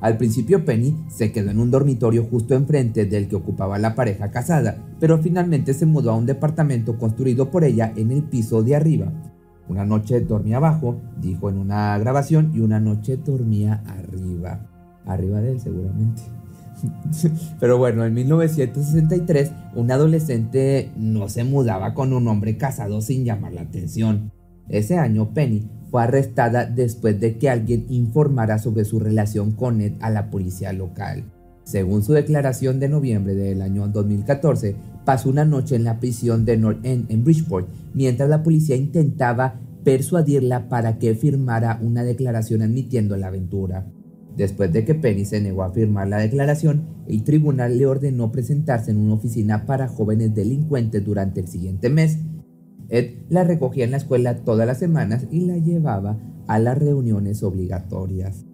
Al 0.00 0.16
principio 0.16 0.64
Penny 0.64 0.96
se 1.08 1.30
quedó 1.30 1.50
en 1.50 1.60
un 1.60 1.70
dormitorio 1.70 2.24
justo 2.24 2.54
enfrente 2.54 3.06
del 3.06 3.28
que 3.28 3.36
ocupaba 3.36 3.78
la 3.78 3.94
pareja 3.94 4.32
casada, 4.32 4.78
pero 4.98 5.18
finalmente 5.18 5.74
se 5.74 5.86
mudó 5.86 6.10
a 6.10 6.16
un 6.16 6.26
departamento 6.26 6.98
construido 6.98 7.50
por 7.50 7.62
ella 7.62 7.92
en 7.94 8.10
el 8.10 8.24
piso 8.24 8.64
de 8.64 8.74
arriba. 8.74 9.12
Una 9.68 9.84
noche 9.84 10.20
dormía 10.20 10.56
abajo, 10.56 10.96
dijo 11.20 11.48
en 11.48 11.58
una 11.58 11.96
grabación, 11.98 12.50
y 12.52 12.60
una 12.60 12.80
noche 12.80 13.16
dormía 13.16 13.82
arriba. 13.86 14.66
Arriba 15.06 15.40
de 15.40 15.52
él 15.52 15.60
seguramente. 15.60 16.22
Pero 17.60 17.78
bueno, 17.78 18.04
en 18.04 18.14
1963 18.14 19.52
un 19.74 19.90
adolescente 19.90 20.90
no 20.96 21.28
se 21.28 21.44
mudaba 21.44 21.94
con 21.94 22.12
un 22.12 22.28
hombre 22.28 22.56
casado 22.56 23.00
sin 23.00 23.24
llamar 23.24 23.52
la 23.52 23.62
atención. 23.62 24.32
Ese 24.68 24.98
año 24.98 25.32
Penny 25.34 25.68
fue 25.90 26.02
arrestada 26.02 26.64
después 26.66 27.20
de 27.20 27.36
que 27.38 27.50
alguien 27.50 27.86
informara 27.90 28.58
sobre 28.58 28.84
su 28.84 28.98
relación 28.98 29.52
con 29.52 29.80
Ed 29.80 29.94
a 30.00 30.10
la 30.10 30.30
policía 30.30 30.72
local. 30.72 31.24
Según 31.64 32.02
su 32.02 32.12
declaración 32.12 32.80
de 32.80 32.88
noviembre 32.88 33.34
del 33.34 33.62
año 33.62 33.86
2014, 33.88 34.74
pasó 35.04 35.28
una 35.28 35.44
noche 35.44 35.76
en 35.76 35.84
la 35.84 36.00
prisión 36.00 36.44
de 36.44 36.56
North 36.56 36.84
End 36.84 37.10
en 37.10 37.24
Bridgeport 37.24 37.68
mientras 37.94 38.28
la 38.28 38.42
policía 38.42 38.76
intentaba 38.76 39.60
persuadirla 39.84 40.68
para 40.68 40.98
que 40.98 41.14
firmara 41.14 41.78
una 41.82 42.04
declaración 42.04 42.62
admitiendo 42.62 43.16
la 43.16 43.28
aventura. 43.28 43.86
Después 44.36 44.72
de 44.72 44.84
que 44.84 44.94
Penny 44.94 45.24
se 45.24 45.40
negó 45.40 45.62
a 45.62 45.72
firmar 45.72 46.08
la 46.08 46.18
declaración, 46.18 46.86
el 47.06 47.22
tribunal 47.22 47.76
le 47.76 47.86
ordenó 47.86 48.32
presentarse 48.32 48.90
en 48.90 48.98
una 48.98 49.14
oficina 49.14 49.66
para 49.66 49.88
jóvenes 49.88 50.34
delincuentes 50.34 51.04
durante 51.04 51.40
el 51.40 51.48
siguiente 51.48 51.90
mes. 51.90 52.18
Ed 52.88 53.16
la 53.28 53.44
recogía 53.44 53.84
en 53.84 53.90
la 53.90 53.96
escuela 53.98 54.36
todas 54.36 54.66
las 54.66 54.78
semanas 54.78 55.26
y 55.30 55.40
la 55.40 55.58
llevaba 55.58 56.18
a 56.46 56.58
las 56.58 56.78
reuniones 56.78 57.42
obligatorias. 57.42 58.44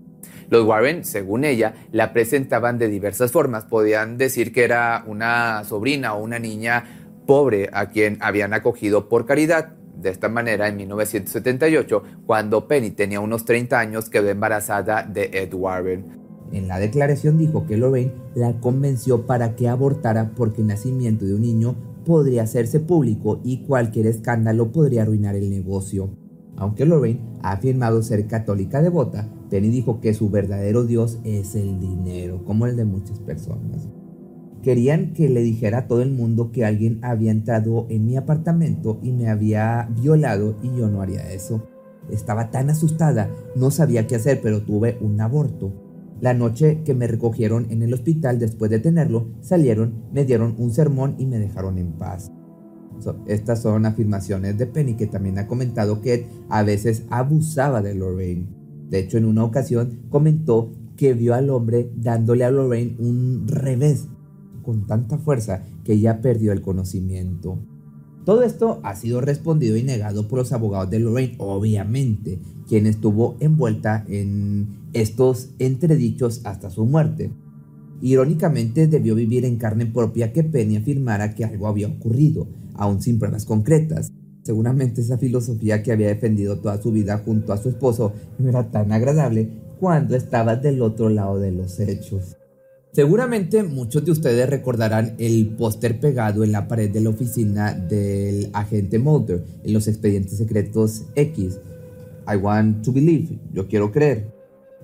Los 0.51 0.65
Warren, 0.65 1.05
según 1.05 1.45
ella, 1.45 1.75
la 1.93 2.13
presentaban 2.13 2.79
de 2.79 2.89
diversas 2.89 3.31
formas. 3.31 3.65
Podían 3.65 4.17
decir 4.17 4.53
que 4.53 4.65
era 4.65 5.05
una 5.07 5.63
sobrina 5.65 6.15
o 6.15 6.23
una 6.23 6.39
niña 6.39 6.85
pobre 7.27 7.69
a 7.73 7.91
quien 7.91 8.17
habían 8.21 8.55
acogido 8.55 9.09
por 9.09 9.27
caridad. 9.27 9.78
De 10.01 10.11
esta 10.11 10.29
manera, 10.29 10.69
en 10.69 10.77
1978, 10.77 12.03
cuando 12.25 12.69
Penny 12.69 12.91
tenía 12.91 13.19
unos 13.19 13.45
30 13.45 13.79
años, 13.79 14.09
quedó 14.09 14.29
embarazada 14.29 15.03
de 15.03 15.31
Ed 15.33 15.53
Warren. 15.55 16.05
En 16.53 16.69
la 16.69 16.79
declaración 16.79 17.37
dijo 17.37 17.67
que 17.67 17.77
Lorraine 17.77 18.13
la 18.35 18.61
convenció 18.61 19.27
para 19.27 19.57
que 19.57 19.69
abortara 19.69 20.31
porque 20.37 20.63
el 20.63 20.69
nacimiento 20.69 21.25
de 21.25 21.35
un 21.35 21.43
niño 21.43 21.75
podría 22.07 22.45
hacerse 22.45 22.81
público 22.81 23.41
y 23.43 23.65
cualquier 23.65 24.07
escándalo 24.07 24.71
podría 24.71 25.03
arruinar 25.03 25.35
el 25.35 25.51
negocio. 25.51 26.11
Aunque 26.57 26.87
Lorraine 26.87 27.21
ha 27.43 27.53
afirmado 27.53 28.03
ser 28.03 28.27
católica 28.29 28.81
devota, 28.81 29.29
Penny 29.51 29.69
dijo 29.69 30.01
que 30.01 30.15
su 30.15 30.31
verdadero 30.31 30.85
Dios 30.85 31.19
es 31.25 31.55
el 31.55 31.81
dinero, 31.81 32.45
como 32.45 32.67
el 32.67 32.77
de 32.77 32.85
muchas 32.85 33.19
personas. 33.19 33.89
Querían 34.63 35.13
que 35.13 35.29
le 35.29 35.43
dijera 35.43 35.79
a 35.79 35.87
todo 35.87 36.03
el 36.03 36.11
mundo 36.11 36.51
que 36.51 36.65
alguien 36.65 36.99
había 37.03 37.31
entrado 37.31 37.87
en 37.91 38.07
mi 38.07 38.17
apartamento 38.17 38.99
y 39.03 39.13
me 39.13 39.29
había 39.29 39.89
violado 40.01 40.57
y 40.63 40.77
yo 40.77 40.89
no 40.89 41.01
haría 41.01 41.33
eso. 41.33 41.63
Estaba 42.11 42.51
tan 42.51 42.71
asustada, 42.71 43.31
no 43.55 43.71
sabía 43.71 44.07
qué 44.07 44.17
hacer, 44.17 44.41
pero 44.43 44.63
tuve 44.63 44.99
un 45.01 45.21
aborto. 45.21 45.73
La 46.21 46.35
noche 46.35 46.83
que 46.85 46.95
me 46.95 47.07
recogieron 47.07 47.71
en 47.71 47.83
el 47.83 47.95
hospital 47.95 48.41
después 48.41 48.71
de 48.71 48.81
tenerlo, 48.81 49.29
salieron, 49.41 50.03
me 50.13 50.25
dieron 50.25 50.57
un 50.59 50.73
sermón 50.73 51.15
y 51.19 51.27
me 51.27 51.39
dejaron 51.39 51.79
en 51.79 51.93
paz. 51.93 52.33
estas 53.29 53.63
son 53.63 53.87
afirmaciones 53.87 54.59
de 54.59 54.67
Penny 54.67 54.95
que 54.95 55.07
también 55.07 55.39
ha 55.39 55.47
comentado 55.47 56.01
que 56.01 56.27
a 56.49 56.65
veces 56.65 57.05
abusaba 57.11 57.83
de 57.83 57.95
Lorraine. 57.95 58.49
De 58.91 58.99
hecho, 58.99 59.19
en 59.19 59.27
una 59.27 59.45
ocasión 59.45 60.01
comentó 60.09 60.73
que 60.97 61.15
vio 61.15 61.35
al 61.35 61.51
hombre 61.51 61.93
dándole 61.95 62.45
a 62.45 62.51
Lorraine 62.51 62.97
un 62.99 63.47
revés 63.47 64.09
con 64.69 64.87
tanta 64.87 65.17
fuerza 65.17 65.63
que 65.83 65.95
ella 65.95 66.21
perdió 66.21 66.53
el 66.53 66.61
conocimiento. 66.61 67.59
Todo 68.27 68.43
esto 68.43 68.81
ha 68.83 68.95
sido 68.97 69.23
respondido 69.23 69.79
y 69.79 69.83
negado 69.83 70.29
por 70.29 70.41
los 70.41 70.53
abogados 70.53 70.91
de 70.91 70.99
Lorraine, 70.99 71.37
obviamente, 71.39 72.39
quien 72.69 72.85
estuvo 72.85 73.39
envuelta 73.41 74.05
en 74.09 74.91
estos 74.93 75.55
entredichos 75.59 76.43
hasta 76.45 76.69
su 76.69 76.85
muerte. 76.85 77.33
Irónicamente, 78.03 78.89
debió 78.89 79.15
vivir 79.15 79.47
en 79.47 79.57
carne 79.57 79.87
propia 79.87 80.35
que 80.35 80.45
Penny 80.45 80.77
afirmara 80.77 81.35
que 81.35 81.47
algo 81.47 81.67
había 81.67 81.89
ocurrido, 81.89 82.47
aún 82.75 83.01
sin 83.01 83.19
pruebas 83.19 83.47
concretas. 83.47 84.13
Seguramente 84.43 85.01
esa 85.01 85.17
filosofía 85.17 85.83
que 85.83 85.93
había 85.93 86.09
defendido 86.09 86.59
toda 86.59 86.77
su 86.83 86.93
vida 86.93 87.23
junto 87.25 87.55
a 87.55 87.57
su 87.57 87.71
esposo 87.71 88.13
no 88.39 88.51
era 88.51 88.71
tan 88.71 88.93
agradable 88.93 89.49
cuando 89.81 90.15
estaba 90.15 90.57
del 90.57 90.83
otro 90.83 91.09
lado 91.09 91.39
de 91.39 91.53
los 91.53 91.81
hechos. 91.81 92.38
Seguramente 92.93 93.63
muchos 93.63 94.05
de 94.05 94.13
ustedes 94.13 94.49
recordarán 94.49 95.15
el 95.19 95.55
póster 95.57 96.01
pegado 96.01 96.43
en 96.43 96.53
la 96.53 96.69
pared 96.69 96.91
de 96.91 97.03
la 97.03 97.11
oficina 97.11 97.75
del 97.75 98.49
agente 98.55 98.99
Mulder 98.99 99.45
en 99.63 99.73
los 99.75 99.89
expedientes 99.89 100.39
secretos 100.39 101.05
X. 101.15 101.61
I 102.27 102.37
want 102.37 102.85
to 102.85 102.93
believe, 102.93 103.39
yo 103.53 103.69
quiero 103.69 103.93
creer. 103.93 104.33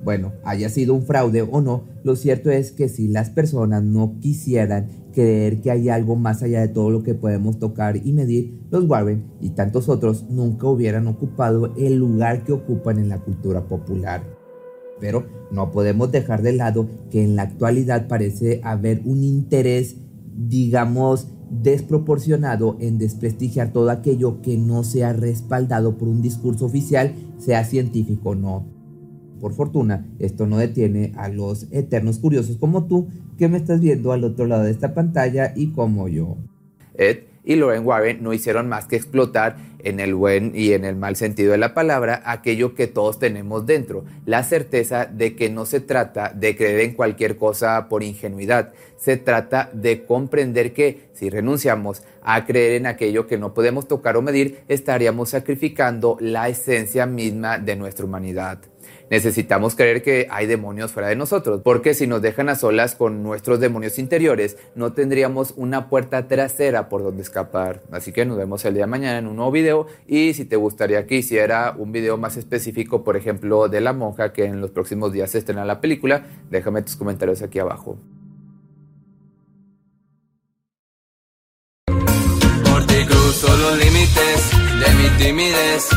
Bueno, 0.02 0.34
haya 0.44 0.68
sido 0.68 0.92
un 0.92 1.06
fraude 1.06 1.42
o 1.42 1.62
no, 1.62 1.84
lo 2.02 2.14
cierto 2.14 2.50
es 2.50 2.72
que 2.72 2.90
si 2.90 3.08
las 3.08 3.30
personas 3.30 3.82
no 3.82 4.16
quisieran 4.20 4.88
creer 5.14 5.62
que 5.62 5.70
hay 5.70 5.88
algo 5.88 6.14
más 6.14 6.42
allá 6.42 6.60
de 6.60 6.68
todo 6.68 6.90
lo 6.90 7.02
que 7.02 7.14
podemos 7.14 7.58
tocar 7.58 7.96
y 7.96 8.12
medir, 8.12 8.60
los 8.70 8.84
Warren 8.84 9.24
y 9.40 9.50
tantos 9.50 9.88
otros 9.88 10.24
nunca 10.28 10.66
hubieran 10.66 11.06
ocupado 11.06 11.72
el 11.76 11.96
lugar 11.96 12.44
que 12.44 12.52
ocupan 12.52 12.98
en 12.98 13.08
la 13.08 13.20
cultura 13.20 13.66
popular. 13.66 14.43
Pero 15.04 15.26
no 15.50 15.70
podemos 15.70 16.10
dejar 16.10 16.40
de 16.40 16.54
lado 16.54 16.88
que 17.10 17.22
en 17.22 17.36
la 17.36 17.42
actualidad 17.42 18.08
parece 18.08 18.62
haber 18.64 19.02
un 19.04 19.22
interés, 19.22 19.96
digamos, 20.34 21.28
desproporcionado 21.50 22.78
en 22.80 22.96
desprestigiar 22.96 23.70
todo 23.70 23.90
aquello 23.90 24.40
que 24.40 24.56
no 24.56 24.82
sea 24.82 25.12
respaldado 25.12 25.98
por 25.98 26.08
un 26.08 26.22
discurso 26.22 26.64
oficial, 26.64 27.12
sea 27.36 27.64
científico 27.64 28.30
o 28.30 28.34
no. 28.34 28.64
Por 29.40 29.52
fortuna, 29.52 30.08
esto 30.20 30.46
no 30.46 30.56
detiene 30.56 31.12
a 31.16 31.28
los 31.28 31.66
eternos 31.70 32.18
curiosos 32.18 32.56
como 32.56 32.86
tú 32.86 33.08
que 33.36 33.48
me 33.48 33.58
estás 33.58 33.82
viendo 33.82 34.10
al 34.10 34.24
otro 34.24 34.46
lado 34.46 34.62
de 34.62 34.70
esta 34.70 34.94
pantalla 34.94 35.52
y 35.54 35.72
como 35.72 36.08
yo. 36.08 36.38
Y 37.44 37.56
Lorraine 37.56 37.84
Warren 37.84 38.22
no 38.22 38.32
hicieron 38.32 38.68
más 38.68 38.86
que 38.86 38.96
explotar 38.96 39.56
en 39.80 40.00
el 40.00 40.14
buen 40.14 40.52
y 40.54 40.72
en 40.72 40.84
el 40.84 40.96
mal 40.96 41.14
sentido 41.14 41.52
de 41.52 41.58
la 41.58 41.74
palabra 41.74 42.22
aquello 42.24 42.74
que 42.74 42.86
todos 42.86 43.18
tenemos 43.18 43.66
dentro, 43.66 44.04
la 44.24 44.42
certeza 44.42 45.04
de 45.04 45.36
que 45.36 45.50
no 45.50 45.66
se 45.66 45.80
trata 45.80 46.32
de 46.34 46.56
creer 46.56 46.80
en 46.80 46.94
cualquier 46.94 47.36
cosa 47.36 47.88
por 47.88 48.02
ingenuidad, 48.02 48.72
se 48.96 49.18
trata 49.18 49.68
de 49.72 50.04
comprender 50.04 50.72
que 50.72 51.10
si 51.12 51.28
renunciamos 51.28 52.02
a 52.22 52.46
creer 52.46 52.72
en 52.72 52.86
aquello 52.86 53.26
que 53.26 53.38
no 53.38 53.52
podemos 53.52 53.86
tocar 53.86 54.16
o 54.16 54.22
medir, 54.22 54.60
estaríamos 54.68 55.30
sacrificando 55.30 56.16
la 56.20 56.48
esencia 56.48 57.04
misma 57.04 57.58
de 57.58 57.76
nuestra 57.76 58.06
humanidad. 58.06 58.60
Necesitamos 59.10 59.74
creer 59.74 60.02
que 60.02 60.26
hay 60.30 60.46
demonios 60.46 60.92
fuera 60.92 61.08
de 61.08 61.16
nosotros, 61.16 61.60
porque 61.62 61.94
si 61.94 62.06
nos 62.06 62.22
dejan 62.22 62.48
a 62.48 62.54
solas 62.54 62.94
con 62.94 63.22
nuestros 63.22 63.60
demonios 63.60 63.98
interiores, 63.98 64.56
no 64.74 64.92
tendríamos 64.92 65.54
una 65.56 65.88
puerta 65.88 66.26
trasera 66.26 66.88
por 66.88 67.02
donde 67.02 67.22
escapar. 67.22 67.82
Así 67.90 68.12
que 68.12 68.24
nos 68.24 68.36
vemos 68.36 68.64
el 68.64 68.74
día 68.74 68.84
de 68.84 68.90
mañana 68.90 69.18
en 69.18 69.26
un 69.26 69.36
nuevo 69.36 69.50
video 69.50 69.86
y 70.06 70.34
si 70.34 70.44
te 70.44 70.56
gustaría 70.56 71.06
que 71.06 71.16
hiciera 71.16 71.74
un 71.76 71.92
video 71.92 72.16
más 72.16 72.36
específico, 72.36 73.04
por 73.04 73.16
ejemplo, 73.16 73.68
de 73.68 73.80
la 73.80 73.92
monja 73.92 74.32
que 74.32 74.44
en 74.44 74.60
los 74.60 74.70
próximos 74.70 75.12
días 75.12 75.30
se 75.30 75.38
estrena 75.38 75.64
la 75.64 75.80
película, 75.80 76.26
déjame 76.50 76.82
tus 76.82 76.96
comentarios 76.96 77.42
aquí 77.42 77.58
abajo. 77.58 77.98
los 83.42 83.78
límites 83.78 84.50
de 84.80 84.94
mi 84.94 85.08
timidez. 85.18 85.88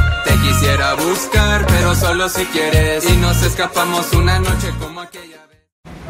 Quisiera 0.44 0.96
buscar, 0.96 1.66
pero 1.68 1.96
solo 1.96 2.30
si 2.30 2.46
quieres. 2.46 3.10
Y 3.10 3.18
nos 3.18 3.44
escapamos 3.44 4.14
una 4.14 4.40
noche 4.40 4.72
como 4.80 5.02
aquella 5.02 5.46
vez. 5.48 5.60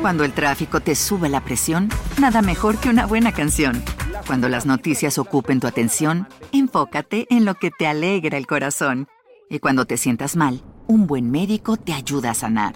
Cuando 0.02 0.24
el 0.24 0.34
tráfico 0.34 0.80
te 0.80 0.96
sube 0.96 1.30
la 1.30 1.44
presión, 1.44 1.90
nada 2.20 2.42
mejor 2.42 2.78
que 2.78 2.90
una 2.90 3.06
buena 3.06 3.32
canción. 3.32 3.84
Cuando 4.26 4.50
las 4.50 4.66
noticias 4.66 5.18
ocupen 5.18 5.60
tu 5.60 5.68
atención, 5.68 6.28
enfócate 6.52 7.28
en 7.30 7.46
lo 7.46 7.56
que 7.56 7.72
te 7.72 7.88
alegra 7.88 8.38
el 8.38 8.48
corazón. 8.48 9.08
Y 9.50 9.60
cuando 9.60 9.86
te 9.86 9.98
sientas 9.98 10.36
mal, 10.36 10.62
un 10.88 11.08
buen 11.08 11.32
médico 11.32 11.78
te 11.78 11.94
ayuda 11.94 12.32
a 12.32 12.34
sanar. 12.34 12.76